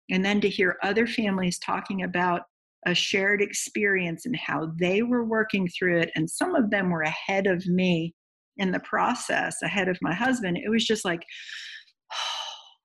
and 0.09 0.23
then 0.23 0.39
to 0.41 0.49
hear 0.49 0.77
other 0.83 1.05
families 1.07 1.59
talking 1.59 2.03
about 2.03 2.43
a 2.85 2.93
shared 2.95 3.41
experience 3.41 4.25
and 4.25 4.35
how 4.35 4.71
they 4.79 5.01
were 5.01 5.25
working 5.25 5.67
through 5.67 5.99
it 5.99 6.11
and 6.15 6.29
some 6.29 6.55
of 6.55 6.69
them 6.69 6.89
were 6.89 7.01
ahead 7.01 7.47
of 7.47 7.65
me 7.67 8.13
in 8.57 8.71
the 8.71 8.79
process 8.81 9.57
ahead 9.63 9.87
of 9.89 9.97
my 10.01 10.13
husband 10.13 10.57
it 10.57 10.69
was 10.69 10.85
just 10.85 11.03
like 11.03 11.21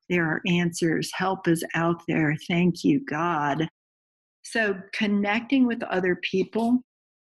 there 0.08 0.24
are 0.24 0.42
answers 0.46 1.10
help 1.14 1.48
is 1.48 1.64
out 1.74 2.02
there 2.08 2.36
thank 2.48 2.84
you 2.84 3.00
god 3.04 3.68
so 4.42 4.74
connecting 4.92 5.66
with 5.66 5.82
other 5.84 6.16
people 6.22 6.80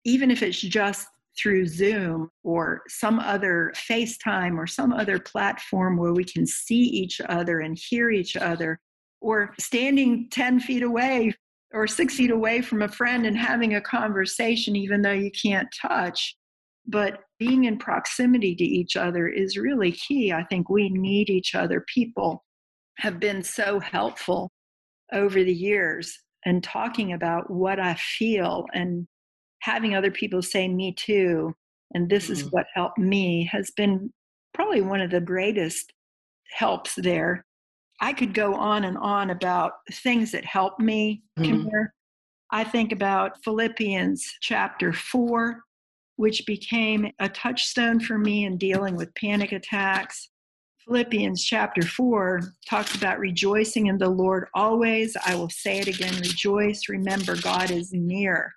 even 0.06 0.32
if 0.32 0.43
it's 0.43 0.60
just 0.60 1.08
through 1.38 1.65
Zoom 1.65 2.30
or 2.43 2.84
some 2.88 3.19
other 3.19 3.73
FaceTime 3.76 4.58
or 4.58 4.67
some 4.67 4.93
other 4.93 5.19
platform 5.19 5.97
where 5.97 6.13
we 6.13 6.23
can 6.23 6.45
see 6.45 6.82
each 6.82 7.19
other 7.21 7.62
and 7.62 7.78
hear 7.78 8.12
each 8.12 8.38
other, 8.38 8.80
or 9.21 9.54
standing 9.60 10.28
10 10.32 10.60
feet 10.60 10.84
away 10.84 11.34
or 11.73 11.88
six 11.88 12.15
feet 12.15 12.30
away 12.30 12.62
from 12.62 12.84
a 12.84 12.88
friend 12.88 13.26
and 13.26 13.38
having 13.38 13.76
a 13.76 13.82
conversation, 13.82 14.76
even 14.76 15.02
though 15.02 15.12
you 15.12 15.32
can't 15.32 15.67
touch. 15.82 16.36
But 16.86 17.21
being 17.39 17.63
in 17.63 17.80
proximity 17.80 18.54
to 18.56 18.63
each 18.63 18.95
other 18.95 19.28
is 19.28 19.58
really 19.58 19.93
key. 19.93 20.32
I 20.32 20.43
think 20.43 20.69
we 20.69 20.89
need 20.89 21.30
each 21.30 21.56
other. 21.56 21.84
People 21.91 22.43
have 22.99 23.19
been 23.19 23.43
so 23.43 23.79
helpful 23.79 24.51
over 25.12 25.43
the 25.43 25.53
years 25.53 26.19
and 26.45 26.63
talking 26.63 27.13
about 27.13 27.49
what 27.49 27.79
I 27.79 27.95
feel 27.95 28.65
and 28.73 29.08
having 29.62 29.95
other 29.95 30.12
people 30.12 30.41
say 30.41 30.67
me 30.67 30.93
too 30.93 31.53
and 31.93 32.10
this 32.10 32.29
is 32.29 32.43
Mhm. 32.43 32.51
what 32.51 32.65
helped 32.73 32.97
me 32.97 33.45
has 33.45 33.71
been 33.71 34.12
probably 34.53 34.82
one 34.82 34.99
of 35.01 35.10
the 35.12 35.21
greatest 35.21 35.93
helps 36.51 36.95
there 36.95 37.45
i 38.01 38.12
could 38.13 38.34
go 38.34 38.53
on 38.56 38.84
and 38.84 38.97
on 38.97 39.29
about 39.29 39.73
things 39.91 40.32
that 40.32 40.45
help 40.45 40.79
me 40.79 41.23
Mhm. 41.39 41.89
I 42.51 42.63
think 42.63 42.91
about 42.91 43.43
philippians 43.43 44.38
chapter 44.41 44.91
4 44.93 45.63
which 46.17 46.45
became 46.45 47.12
a 47.19 47.29
touchstone 47.29 47.99
for 47.99 48.17
me 48.17 48.45
in 48.45 48.58
dealing 48.58 48.95
with 48.95 49.15
panic 49.15 49.51
attacks 49.53 50.29
Philippians 50.86 51.41
chapter 51.46 51.82
4 51.82 52.41
talks 52.69 52.93
about 52.96 53.19
rejoicing 53.19 53.88
in 53.88 53.98
the 53.98 54.10
Lord 54.10 54.48
always. 54.54 55.15
I 55.26 55.34
will 55.34 55.50
say 55.50 55.80
it 55.80 55.88
again 55.88 56.13
rejoice. 56.17 56.89
Remember, 56.89 57.38
God 57.38 57.72
is 57.72 57.93
near. 57.93 58.52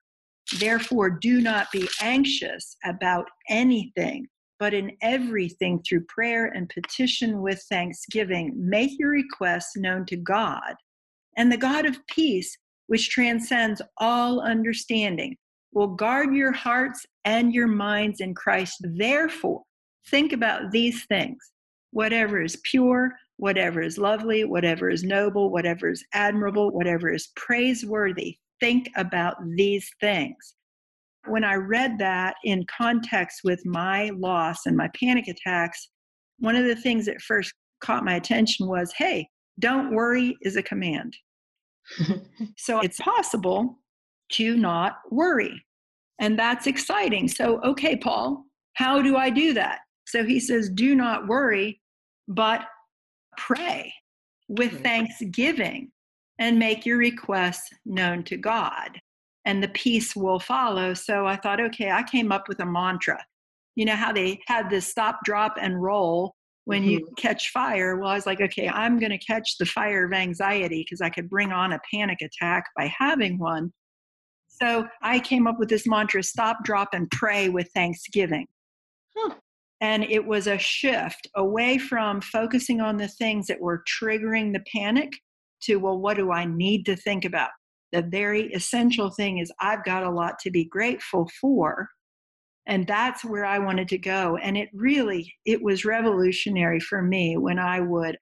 Therefore, 0.59 1.09
do 1.09 1.41
not 1.41 1.71
be 1.71 1.89
anxious 2.01 2.77
about 2.85 3.27
anything, 3.49 4.27
but 4.59 4.75
in 4.75 4.97
everything 5.03 5.81
through 5.83 6.05
prayer 6.07 6.47
and 6.47 6.69
petition 6.69 7.43
with 7.43 7.65
thanksgiving, 7.71 8.53
make 8.57 8.99
your 8.99 9.11
requests 9.11 9.77
known 9.77 10.05
to 10.07 10.17
God. 10.17 10.75
And 11.37 11.53
the 11.53 11.57
God 11.57 11.87
of 11.87 12.05
peace, 12.09 12.57
which 12.89 13.09
transcends 13.09 13.81
all 13.99 14.41
understanding, 14.41 15.37
will 15.73 15.95
guard 15.95 16.35
your 16.35 16.53
hearts 16.53 17.07
and 17.25 17.55
your 17.55 17.69
minds 17.69 18.21
in 18.21 18.35
Christ. 18.35 18.79
Therefore, 18.81 19.62
think 20.09 20.33
about 20.33 20.73
these 20.73 21.05
things 21.07 21.39
whatever 21.97 22.43
is 22.43 22.57
pure, 22.63 23.11
whatever 23.39 23.81
is 23.81 23.97
lovely, 23.97 24.45
whatever 24.45 24.91
is 24.91 25.03
noble, 25.03 25.51
whatever 25.51 25.89
is 25.89 26.05
admirable, 26.13 26.71
whatever 26.71 27.11
is 27.11 27.31
praiseworthy. 27.37 28.37
Think 28.61 28.91
about 28.97 29.37
these 29.55 29.89
things. 29.99 30.57
When 31.27 31.43
I 31.43 31.55
read 31.55 31.99
that 31.99 32.35
in 32.45 32.67
context 32.67 33.41
with 33.45 33.65
my 33.65 34.11
loss 34.11 34.67
and 34.67 34.77
my 34.77 34.91
panic 35.01 35.27
attacks, 35.27 35.89
one 36.39 36.55
of 36.55 36.67
the 36.67 36.77
things 36.77 37.07
that 37.07 37.23
first 37.23 37.55
caught 37.81 38.05
my 38.05 38.17
attention 38.17 38.69
was 38.69 38.93
hey, 38.99 39.27
don't 39.59 39.95
worry 39.95 40.37
is 40.43 40.57
a 40.57 40.63
command. 40.63 41.17
So 42.59 42.81
it's 42.81 43.01
possible 43.01 43.79
to 44.33 44.57
not 44.59 44.97
worry. 45.11 45.65
And 46.19 46.39
that's 46.39 46.67
exciting. 46.67 47.27
So, 47.29 47.59
okay, 47.63 47.97
Paul, 47.97 48.45
how 48.75 49.01
do 49.01 49.17
I 49.17 49.31
do 49.31 49.55
that? 49.55 49.79
So 50.07 50.25
he 50.25 50.41
says, 50.41 50.69
do 50.71 50.95
not 50.95 51.27
worry, 51.27 51.81
but 52.29 52.65
pray 53.37 53.93
with 54.49 54.73
mm-hmm. 54.73 54.83
thanksgiving 54.83 55.91
and 56.39 56.59
make 56.59 56.85
your 56.85 56.99
requests 56.99 57.71
known 57.85 58.23
to 58.25 58.37
God, 58.37 59.01
and 59.45 59.62
the 59.62 59.69
peace 59.69 60.15
will 60.15 60.39
follow. 60.39 60.95
So 60.95 61.27
I 61.27 61.37
thought, 61.37 61.61
okay, 61.61 61.91
I 61.91 62.03
came 62.03 62.33
up 62.33 62.49
with 62.49 62.61
a 62.61 62.67
mantra. 62.67 63.25
You 63.75 63.85
know 63.87 63.97
how 63.97 64.12
they 64.12 64.41
had 64.47 64.71
this 64.71 64.87
stop, 64.87 65.21
drop, 65.25 65.57
and 65.61 65.83
roll 65.83 66.35
when 66.65 66.83
you 66.83 67.01
mm-hmm. 67.01 67.15
catch 67.17 67.51
fire? 67.51 67.97
Well, 67.97 68.11
I 68.11 68.15
was 68.15 68.27
like, 68.27 68.41
okay, 68.41 68.69
I'm 68.69 68.99
going 68.99 69.12
to 69.12 69.19
catch 69.19 69.57
the 69.59 69.67
fire 69.67 70.07
of 70.07 70.12
anxiety 70.12 70.85
because 70.85 71.01
I 71.01 71.11
could 71.11 71.31
bring 71.31 71.53
on 71.53 71.73
a 71.73 71.81
panic 71.93 72.19
attack 72.21 72.65
by 72.77 72.93
having 72.99 73.39
one. 73.39 73.73
So 74.49 74.87
I 75.03 75.19
came 75.19 75.47
up 75.47 75.59
with 75.59 75.69
this 75.69 75.87
mantra 75.87 76.23
stop, 76.23 76.65
drop, 76.65 76.89
and 76.93 77.11
pray 77.11 77.49
with 77.49 77.71
thanksgiving. 77.75 78.47
And 79.81 80.05
it 80.05 80.25
was 80.25 80.47
a 80.47 80.59
shift 80.59 81.29
away 81.35 81.79
from 81.79 82.21
focusing 82.21 82.81
on 82.81 82.97
the 82.97 83.09
things 83.09 83.47
that 83.47 83.61
were 83.61 83.85
triggering 84.01 84.53
the 84.53 84.65
panic 84.75 85.12
to, 85.62 85.77
well, 85.77 85.99
what 85.99 86.17
do 86.17 86.33
I 86.33 86.47
need 86.47 86.87
to 86.87 86.97
think 86.97 87.25
about? 87.25 87.51
The 87.93 88.03
very 88.03 88.53
essential 88.53 89.11
thing 89.11 89.39
is 89.39 89.53
I've 89.61 89.85
got 89.85 90.03
a 90.03 90.11
lot 90.11 90.39
to 90.41 90.51
be 90.51 90.65
grateful 90.65 91.29
for. 91.41 91.89
And 92.67 92.87
that's 92.87 93.25
where 93.25 93.45
I 93.45 93.59
wanted 93.59 93.89
to 93.89 93.99
go. 93.99 94.39
And 94.39 94.57
it 94.57 94.69
really, 94.73 95.33
it 95.45 95.62
was 95.62 95.85
revolutionary 95.85 96.81
for 96.81 97.01
me 97.01 97.37
when 97.37 97.59
I 97.59 97.81
would 97.81 98.17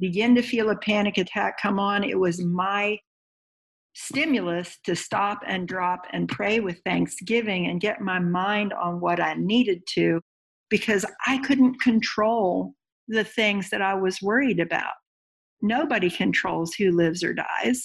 begin 0.00 0.34
to 0.34 0.42
feel 0.42 0.70
a 0.70 0.76
panic 0.76 1.18
attack 1.18 1.60
come 1.60 1.78
on. 1.78 2.02
It 2.02 2.18
was 2.18 2.42
my 2.44 2.98
stimulus 3.94 4.78
to 4.84 4.94
stop 4.96 5.40
and 5.46 5.66
drop 5.66 6.06
and 6.12 6.28
pray 6.28 6.60
with 6.60 6.80
thanksgiving 6.84 7.66
and 7.66 7.80
get 7.80 8.00
my 8.00 8.18
mind 8.18 8.72
on 8.72 9.00
what 9.00 9.20
I 9.20 9.34
needed 9.34 9.82
to 9.94 10.20
because 10.70 11.04
I 11.26 11.38
couldn't 11.38 11.80
control 11.80 12.74
the 13.08 13.24
things 13.24 13.70
that 13.70 13.82
I 13.82 13.94
was 13.94 14.20
worried 14.22 14.60
about. 14.60 14.92
Nobody 15.62 16.10
controls 16.10 16.74
who 16.74 16.92
lives 16.92 17.24
or 17.24 17.34
dies. 17.34 17.82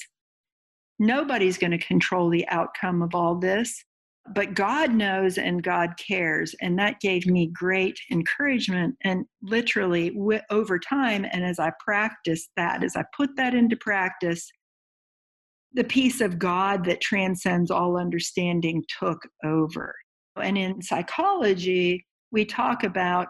Nobody's 1.00 1.58
going 1.58 1.72
to 1.72 1.78
control 1.78 2.30
the 2.30 2.48
outcome 2.50 3.02
of 3.02 3.15
all 3.15 3.36
this, 3.36 3.84
but 4.34 4.54
God 4.54 4.93
knows 4.93 5.38
and 5.38 5.63
God 5.63 5.91
cares. 5.98 6.54
And 6.62 6.78
that 6.78 7.00
gave 7.00 7.26
me 7.26 7.52
great 7.54 7.98
encouragement. 8.12 8.96
And 9.04 9.26
literally, 9.41 10.12
w- 10.12 10.39
over 10.50 10.78
time, 10.78 11.26
and 11.32 11.43
as 11.43 11.60
I 11.60 11.72
practiced 11.84 12.50
that, 12.58 12.84
as 12.84 12.96
I 12.96 13.04
put 13.15 13.36
that 13.38 13.56
into 13.56 13.76
practice, 13.78 14.50
the 15.74 15.84
peace 15.84 16.22
of 16.22 16.38
God 16.38 16.86
that 16.86 17.02
transcends 17.02 17.72
all 17.72 17.98
understanding 17.98 18.84
took 19.00 19.19
over. 19.43 19.96
And 20.39 20.58
in 20.58 20.82
psychology, 20.82 22.06
we 22.34 22.43
talk 22.43 22.84
about 22.84 23.28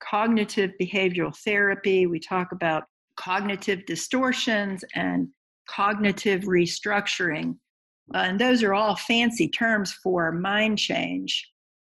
cognitive 0.00 0.70
behavioral 0.80 1.36
therapy, 1.36 2.06
we 2.06 2.20
talk 2.20 2.52
about 2.52 2.84
cognitive 3.16 3.84
distortions 3.84 4.84
and 4.94 5.28
cognitive 5.68 6.42
restructuring. 6.42 7.56
Uh, 8.14 8.18
and 8.18 8.40
those 8.40 8.62
are 8.62 8.72
all 8.72 8.94
fancy 8.94 9.48
terms 9.48 9.92
for 9.92 10.32
mind 10.32 10.78
change. 10.78 11.46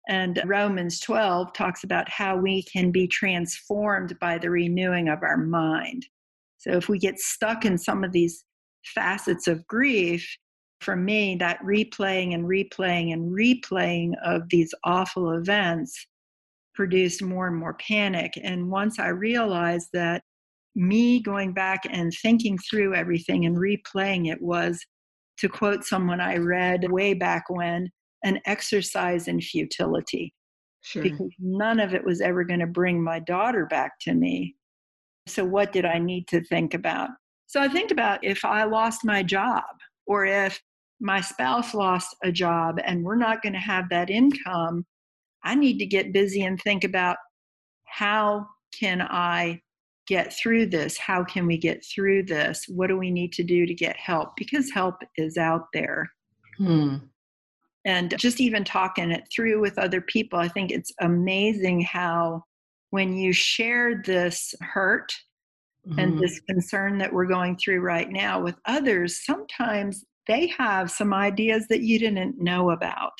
And 0.10 0.40
Romans 0.46 1.00
12 1.00 1.54
talks 1.54 1.86
about 1.86 2.10
how 2.10 2.36
we 2.36 2.62
can 2.64 2.92
be 2.92 3.08
transformed 3.08 4.20
by 4.20 4.38
the 4.38 4.50
renewing 4.50 5.08
of 5.08 5.24
our 5.24 5.38
mind. 5.38 6.06
So 6.58 6.72
if 6.72 6.90
we 6.90 7.00
get 7.00 7.20
stuck 7.20 7.64
in 7.64 7.78
some 7.78 8.04
of 8.04 8.12
these 8.12 8.44
facets 8.94 9.48
of 9.48 9.66
grief, 9.66 10.28
for 10.82 10.98
me, 10.98 11.38
that 11.38 11.60
replaying 11.64 12.34
and 12.34 12.44
replaying 12.44 13.14
and 13.14 13.32
replaying 13.32 14.12
of 14.26 14.50
these 14.50 14.74
awful 14.84 15.32
events 15.32 16.06
produced 16.74 17.22
more 17.22 17.48
and 17.48 17.58
more 17.58 17.76
panic. 17.76 18.34
And 18.42 18.70
once 18.70 19.00
I 19.00 19.08
realized 19.08 19.90
that 19.94 20.24
me 20.76 21.22
going 21.22 21.54
back 21.54 21.82
and 21.90 22.12
thinking 22.22 22.58
through 22.58 22.96
everything 22.96 23.46
and 23.46 23.58
replaying 23.58 24.32
it 24.32 24.42
was, 24.42 24.80
to 25.38 25.50
quote 25.50 25.84
someone 25.84 26.22
I 26.22 26.38
read 26.38 26.92
way 26.92 27.14
back 27.14 27.46
when, 27.50 27.90
an 28.24 28.40
exercise 28.46 29.28
in 29.28 29.42
futility. 29.42 30.34
Sure. 30.82 31.04
Because 31.04 31.32
none 31.40 31.80
of 31.80 31.94
it 31.94 32.04
was 32.04 32.22
ever 32.22 32.44
going 32.44 32.60
to 32.60 32.68
bring 32.68 33.02
my 33.02 33.20
daughter 33.20 33.66
back 33.66 33.94
to 34.02 34.14
me. 34.14 34.56
So, 35.28 35.46
what 35.46 35.72
did 35.72 35.86
I 35.86 35.98
need 35.98 36.28
to 36.30 36.44
think 36.44 36.74
about? 36.74 37.10
So, 37.48 37.62
I 37.62 37.70
think 37.70 37.92
about 37.92 38.24
if 38.24 38.44
I 38.44 38.66
lost 38.66 39.06
my 39.06 39.24
job 39.24 39.64
or 40.06 40.26
if 40.26 40.62
my 41.00 41.22
spouse 41.22 41.74
lost 41.74 42.16
a 42.24 42.32
job 42.32 42.80
and 42.84 43.04
we're 43.04 43.16
not 43.16 43.42
going 43.42 43.54
to 43.54 43.60
have 43.60 43.90
that 43.90 44.10
income, 44.10 44.86
I 45.44 45.56
need 45.56 45.78
to 45.80 45.86
get 45.86 46.14
busy 46.14 46.44
and 46.44 46.60
think 46.60 46.84
about 46.84 47.18
how 47.86 48.48
can 48.78 49.02
I 49.02 49.62
get 50.08 50.34
through 50.34 50.68
this? 50.68 50.98
How 50.98 51.24
can 51.24 51.46
we 51.46 51.58
get 51.58 51.84
through 51.86 52.24
this? 52.24 52.66
What 52.68 52.88
do 52.88 52.98
we 52.98 53.12
need 53.12 53.32
to 53.34 53.44
do 53.44 53.66
to 53.66 53.74
get 53.74 53.96
help? 53.98 54.36
Because 54.36 54.72
help 54.72 54.96
is 55.18 55.38
out 55.38 55.68
there. 55.74 56.12
Hmm. 56.58 56.96
And 57.86 58.18
just 58.18 58.40
even 58.40 58.64
talking 58.64 59.12
it 59.12 59.28
through 59.34 59.60
with 59.60 59.78
other 59.78 60.02
people, 60.02 60.40
I 60.40 60.48
think 60.48 60.72
it's 60.72 60.92
amazing 61.02 61.82
how 61.82 62.44
when 62.92 63.14
you 63.14 63.34
share 63.34 64.02
this 64.06 64.54
hurt 64.62 65.12
mm-hmm. 65.88 66.00
and 66.00 66.20
this 66.20 66.40
concern 66.42 66.98
that 67.00 67.12
we're 67.12 67.26
going 67.26 67.58
through 67.58 67.82
right 67.82 68.10
now 68.10 68.42
with 68.42 68.56
others, 68.66 69.26
sometimes 69.26 70.06
they 70.28 70.48
have 70.48 70.90
some 70.92 71.14
ideas 71.14 71.68
that 71.68 71.82
you 71.82 72.00
didn't 72.00 72.42
know 72.42 72.72
about. 72.72 73.12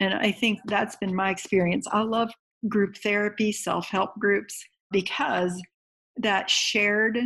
And 0.00 0.14
I 0.14 0.30
think 0.30 0.60
that's 0.66 0.96
been 0.96 1.14
my 1.14 1.30
experience. 1.30 1.86
I 1.90 2.02
love 2.02 2.30
group 2.68 2.96
therapy, 2.98 3.52
self 3.52 3.88
help 3.88 4.14
groups, 4.18 4.62
because 4.90 5.60
that 6.18 6.50
shared 6.50 7.18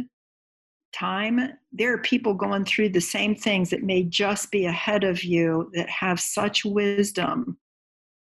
time, 0.93 1.53
there 1.73 1.93
are 1.93 1.99
people 1.99 2.35
going 2.35 2.65
through 2.65 2.91
the 2.91 3.01
same 3.01 3.35
things 3.35 3.71
that 3.71 3.83
may 3.83 4.03
just 4.05 4.51
be 4.51 4.67
ahead 4.67 5.05
of 5.05 5.23
you 5.23 5.71
that 5.75 5.89
have 5.89 6.21
such 6.21 6.65
wisdom 6.65 7.57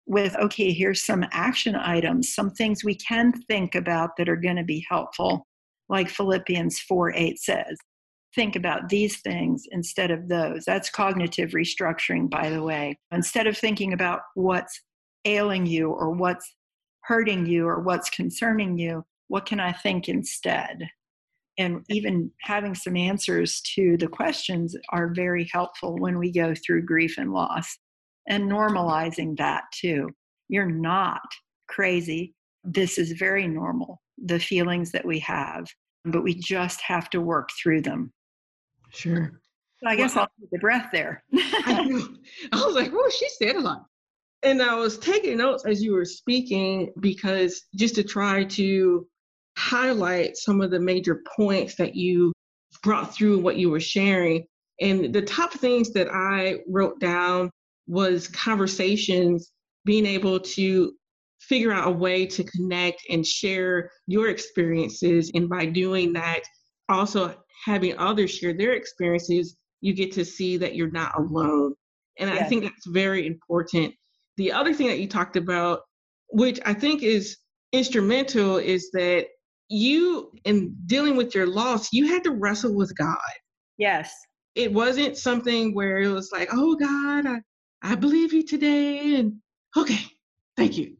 with, 0.05 0.35
okay, 0.37 0.73
here's 0.73 1.03
some 1.03 1.23
action 1.31 1.75
items, 1.75 2.33
some 2.33 2.49
things 2.51 2.83
we 2.83 2.95
can 2.95 3.31
think 3.47 3.75
about 3.75 4.17
that 4.17 4.27
are 4.27 4.35
going 4.35 4.55
to 4.55 4.63
be 4.63 4.85
helpful, 4.89 5.45
like 5.87 6.09
Philippians 6.09 6.79
4 6.79 7.13
8 7.13 7.39
says. 7.39 7.77
Think 8.35 8.55
about 8.55 8.89
these 8.89 9.21
things 9.21 9.65
instead 9.71 10.11
of 10.11 10.27
those. 10.27 10.63
That's 10.65 10.89
cognitive 10.89 11.51
restructuring, 11.51 12.29
by 12.29 12.49
the 12.49 12.61
way. 12.61 12.97
Instead 13.11 13.47
of 13.47 13.57
thinking 13.57 13.93
about 13.93 14.21
what's 14.35 14.81
ailing 15.25 15.65
you 15.65 15.89
or 15.89 16.11
what's 16.11 16.55
hurting 17.03 17.45
you 17.45 17.67
or 17.67 17.79
what's 17.79 18.09
concerning 18.09 18.77
you, 18.77 19.03
what 19.29 19.45
can 19.45 19.59
I 19.59 19.71
think 19.71 20.09
instead? 20.09 20.87
And 21.57 21.83
even 21.89 22.31
having 22.41 22.73
some 22.75 22.95
answers 22.95 23.61
to 23.75 23.97
the 23.97 24.07
questions 24.07 24.75
are 24.91 25.13
very 25.13 25.49
helpful 25.51 25.97
when 25.97 26.17
we 26.17 26.31
go 26.31 26.53
through 26.55 26.85
grief 26.85 27.17
and 27.17 27.33
loss 27.33 27.77
and 28.27 28.49
normalizing 28.49 29.37
that 29.37 29.63
too. 29.73 30.09
You're 30.47 30.69
not 30.69 31.21
crazy. 31.67 32.33
This 32.63 32.97
is 32.97 33.11
very 33.11 33.47
normal, 33.47 34.01
the 34.17 34.39
feelings 34.39 34.91
that 34.91 35.05
we 35.05 35.19
have, 35.19 35.67
but 36.05 36.23
we 36.23 36.33
just 36.35 36.79
have 36.81 37.09
to 37.09 37.21
work 37.21 37.49
through 37.61 37.81
them. 37.81 38.13
Sure. 38.89 39.39
So 39.81 39.89
I 39.89 39.95
guess 39.95 40.15
well, 40.15 40.23
I'll 40.23 40.29
take 40.39 40.57
a 40.57 40.59
breath 40.59 40.89
there. 40.91 41.23
I, 41.33 42.07
I 42.51 42.65
was 42.65 42.75
like, 42.75 42.91
oh, 42.93 43.11
she 43.17 43.27
said 43.29 43.55
a 43.55 43.61
lot. 43.61 43.85
And 44.43 44.61
I 44.61 44.75
was 44.75 44.97
taking 44.97 45.37
notes 45.37 45.65
as 45.65 45.81
you 45.81 45.93
were 45.93 46.05
speaking 46.05 46.91
because 46.99 47.61
just 47.75 47.95
to 47.95 48.03
try 48.03 48.45
to 48.45 49.07
highlight 49.57 50.37
some 50.37 50.61
of 50.61 50.71
the 50.71 50.79
major 50.79 51.21
points 51.35 51.75
that 51.75 51.95
you 51.95 52.31
brought 52.83 53.13
through 53.13 53.39
what 53.39 53.57
you 53.57 53.69
were 53.69 53.79
sharing. 53.79 54.45
And 54.79 55.13
the 55.13 55.21
top 55.21 55.53
things 55.53 55.91
that 55.93 56.07
I 56.09 56.59
wrote 56.67 56.99
down 56.99 57.49
was 57.87 58.27
conversations, 58.29 59.51
being 59.83 60.05
able 60.05 60.39
to 60.39 60.93
figure 61.41 61.73
out 61.73 61.87
a 61.87 61.91
way 61.91 62.25
to 62.25 62.43
connect 62.43 63.01
and 63.09 63.25
share 63.25 63.91
your 64.07 64.29
experiences. 64.29 65.31
And 65.33 65.49
by 65.49 65.65
doing 65.65 66.13
that, 66.13 66.41
also 66.87 67.35
having 67.63 67.97
others 67.97 68.31
share 68.31 68.53
their 68.53 68.73
experiences, 68.73 69.55
you 69.81 69.93
get 69.93 70.11
to 70.13 70.25
see 70.25 70.57
that 70.57 70.75
you're 70.75 70.91
not 70.91 71.17
alone. 71.17 71.73
And 72.17 72.29
yes. 72.29 72.41
I 72.41 72.45
think 72.47 72.63
that's 72.63 72.87
very 72.87 73.25
important. 73.25 73.93
The 74.37 74.51
other 74.51 74.73
thing 74.73 74.87
that 74.87 74.99
you 74.99 75.07
talked 75.07 75.35
about, 75.35 75.81
which 76.29 76.59
I 76.65 76.73
think 76.73 77.03
is 77.03 77.37
instrumental, 77.71 78.57
is 78.57 78.89
that 78.91 79.27
you 79.69 80.31
in 80.45 80.75
dealing 80.85 81.15
with 81.15 81.35
your 81.35 81.47
loss, 81.47 81.93
you 81.93 82.07
had 82.07 82.23
to 82.23 82.31
wrestle 82.31 82.75
with 82.75 82.95
God. 82.97 83.17
Yes. 83.77 84.13
It 84.55 84.73
wasn't 84.73 85.17
something 85.17 85.73
where 85.73 85.99
it 85.99 86.09
was 86.09 86.31
like, 86.33 86.49
oh 86.51 86.75
God, 86.75 87.27
I, 87.27 87.39
I 87.81 87.95
believe 87.95 88.33
you 88.33 88.45
today. 88.45 89.15
And 89.15 89.35
okay, 89.77 89.99
thank 90.57 90.77
you. 90.77 90.98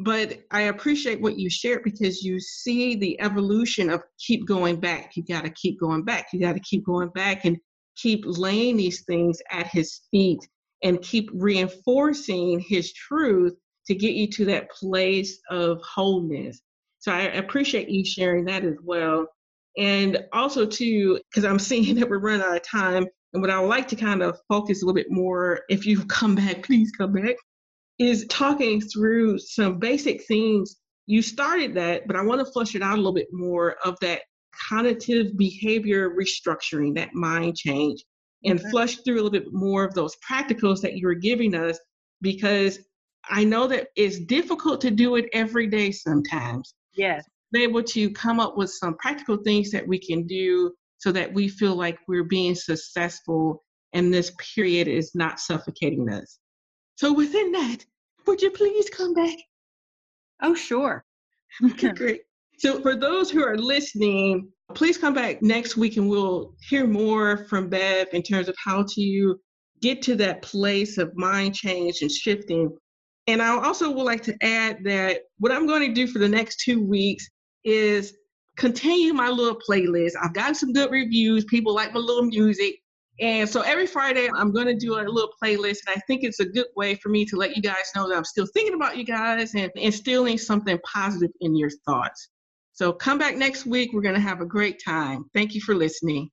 But 0.00 0.44
I 0.52 0.62
appreciate 0.62 1.20
what 1.20 1.38
you 1.38 1.50
shared 1.50 1.82
because 1.82 2.22
you 2.22 2.38
see 2.38 2.94
the 2.94 3.20
evolution 3.20 3.90
of 3.90 4.02
keep 4.18 4.46
going 4.46 4.78
back. 4.78 5.16
You 5.16 5.24
got 5.24 5.44
to 5.44 5.50
keep 5.50 5.80
going 5.80 6.04
back. 6.04 6.28
You 6.32 6.38
got 6.38 6.52
to 6.52 6.60
keep 6.60 6.86
going 6.86 7.08
back 7.08 7.44
and 7.44 7.58
keep 7.96 8.22
laying 8.24 8.76
these 8.76 9.02
things 9.04 9.42
at 9.50 9.66
his 9.66 10.02
feet 10.12 10.38
and 10.84 11.02
keep 11.02 11.28
reinforcing 11.34 12.60
his 12.60 12.92
truth 12.92 13.54
to 13.86 13.94
get 13.96 14.14
you 14.14 14.28
to 14.28 14.44
that 14.44 14.70
place 14.70 15.40
of 15.50 15.82
wholeness. 15.82 16.60
So 17.00 17.10
I 17.10 17.22
appreciate 17.22 17.88
you 17.88 18.04
sharing 18.04 18.44
that 18.44 18.64
as 18.64 18.76
well. 18.84 19.26
And 19.76 20.24
also, 20.32 20.64
too, 20.64 21.18
because 21.28 21.44
I'm 21.44 21.58
seeing 21.58 21.96
that 21.96 22.08
we're 22.08 22.20
running 22.20 22.42
out 22.42 22.56
of 22.56 22.62
time, 22.62 23.04
and 23.32 23.42
what 23.42 23.50
I 23.50 23.58
would 23.58 23.66
like 23.66 23.88
to 23.88 23.96
kind 23.96 24.22
of 24.22 24.38
focus 24.48 24.82
a 24.82 24.86
little 24.86 24.94
bit 24.94 25.10
more, 25.10 25.62
if 25.68 25.86
you 25.86 26.04
come 26.04 26.36
back, 26.36 26.62
please 26.62 26.92
come 26.92 27.12
back, 27.12 27.34
is 27.98 28.26
talking 28.28 28.80
through 28.80 29.38
some 29.38 29.78
basic 29.78 30.24
things. 30.24 30.76
You 31.06 31.22
started 31.22 31.74
that, 31.74 32.06
but 32.06 32.16
I 32.16 32.22
want 32.22 32.44
to 32.44 32.52
flush 32.52 32.74
it 32.74 32.82
out 32.82 32.94
a 32.94 32.96
little 32.96 33.14
bit 33.14 33.28
more 33.32 33.76
of 33.84 33.96
that 34.00 34.22
cognitive 34.68 35.36
behavior 35.36 36.10
restructuring, 36.10 36.94
that 36.96 37.14
mind 37.14 37.56
change, 37.56 38.04
and 38.44 38.58
okay. 38.58 38.70
flush 38.70 38.96
through 38.98 39.14
a 39.14 39.22
little 39.22 39.30
bit 39.30 39.52
more 39.52 39.84
of 39.84 39.94
those 39.94 40.16
practicals 40.28 40.80
that 40.82 40.94
you 40.94 41.06
were 41.06 41.14
giving 41.14 41.54
us 41.54 41.78
because 42.20 42.78
I 43.28 43.44
know 43.44 43.66
that 43.68 43.88
it's 43.96 44.18
difficult 44.20 44.80
to 44.82 44.90
do 44.90 45.16
it 45.16 45.28
every 45.32 45.66
day 45.66 45.90
sometimes. 45.90 46.74
Yes. 46.94 47.24
Be 47.52 47.62
able 47.62 47.82
to 47.82 48.10
come 48.10 48.40
up 48.40 48.56
with 48.56 48.70
some 48.70 48.96
practical 48.96 49.38
things 49.38 49.70
that 49.70 49.86
we 49.86 49.98
can 49.98 50.26
do 50.26 50.72
so 50.98 51.12
that 51.12 51.32
we 51.32 51.48
feel 51.48 51.74
like 51.74 51.98
we're 52.06 52.24
being 52.24 52.54
successful 52.54 53.64
and 53.92 54.12
this 54.12 54.32
period 54.54 54.88
is 54.88 55.14
not 55.14 55.40
suffocating 55.40 56.10
us. 56.10 56.38
So 56.98 57.12
within 57.12 57.52
that, 57.52 57.86
would 58.26 58.42
you 58.42 58.50
please 58.50 58.90
come 58.90 59.14
back? 59.14 59.36
Oh, 60.42 60.56
sure. 60.56 61.04
okay, 61.64 61.92
great. 61.92 62.22
So 62.58 62.80
for 62.80 62.96
those 62.96 63.30
who 63.30 63.40
are 63.44 63.56
listening, 63.56 64.48
please 64.74 64.98
come 64.98 65.14
back 65.14 65.40
next 65.40 65.76
week 65.76 65.96
and 65.96 66.10
we'll 66.10 66.56
hear 66.60 66.88
more 66.88 67.46
from 67.48 67.68
Bev 67.68 68.08
in 68.12 68.22
terms 68.24 68.48
of 68.48 68.56
how 68.58 68.84
to 68.96 69.38
get 69.80 70.02
to 70.02 70.16
that 70.16 70.42
place 70.42 70.98
of 70.98 71.16
mind 71.16 71.54
change 71.54 72.02
and 72.02 72.10
shifting 72.10 72.76
And 73.28 73.40
I 73.40 73.50
also 73.50 73.92
would 73.92 74.02
like 74.02 74.24
to 74.24 74.36
add 74.42 74.78
that 74.82 75.20
what 75.38 75.52
I'm 75.52 75.68
going 75.68 75.86
to 75.86 75.94
do 75.94 76.08
for 76.08 76.18
the 76.18 76.28
next 76.28 76.64
two 76.64 76.84
weeks 76.84 77.28
is 77.62 78.12
continue 78.56 79.12
my 79.12 79.28
little 79.28 79.60
playlist. 79.68 80.14
I've 80.20 80.34
gotten 80.34 80.56
some 80.56 80.72
good 80.72 80.90
reviews. 80.90 81.44
People 81.44 81.76
like 81.76 81.94
my 81.94 82.00
little 82.00 82.24
music. 82.24 82.80
And 83.20 83.48
so 83.48 83.62
every 83.62 83.86
Friday, 83.86 84.28
I'm 84.32 84.52
going 84.52 84.66
to 84.66 84.76
do 84.76 84.94
a 84.94 85.02
little 85.02 85.30
playlist. 85.42 85.78
And 85.86 85.96
I 85.96 86.00
think 86.06 86.22
it's 86.22 86.40
a 86.40 86.44
good 86.44 86.66
way 86.76 86.94
for 86.94 87.08
me 87.08 87.24
to 87.26 87.36
let 87.36 87.56
you 87.56 87.62
guys 87.62 87.90
know 87.96 88.08
that 88.08 88.16
I'm 88.16 88.24
still 88.24 88.46
thinking 88.54 88.74
about 88.74 88.96
you 88.96 89.04
guys 89.04 89.54
and 89.54 89.70
instilling 89.74 90.38
something 90.38 90.78
positive 90.84 91.30
in 91.40 91.56
your 91.56 91.70
thoughts. 91.84 92.28
So 92.72 92.92
come 92.92 93.18
back 93.18 93.36
next 93.36 93.66
week. 93.66 93.92
We're 93.92 94.02
going 94.02 94.14
to 94.14 94.20
have 94.20 94.40
a 94.40 94.46
great 94.46 94.80
time. 94.84 95.24
Thank 95.34 95.54
you 95.54 95.60
for 95.60 95.74
listening. 95.74 96.30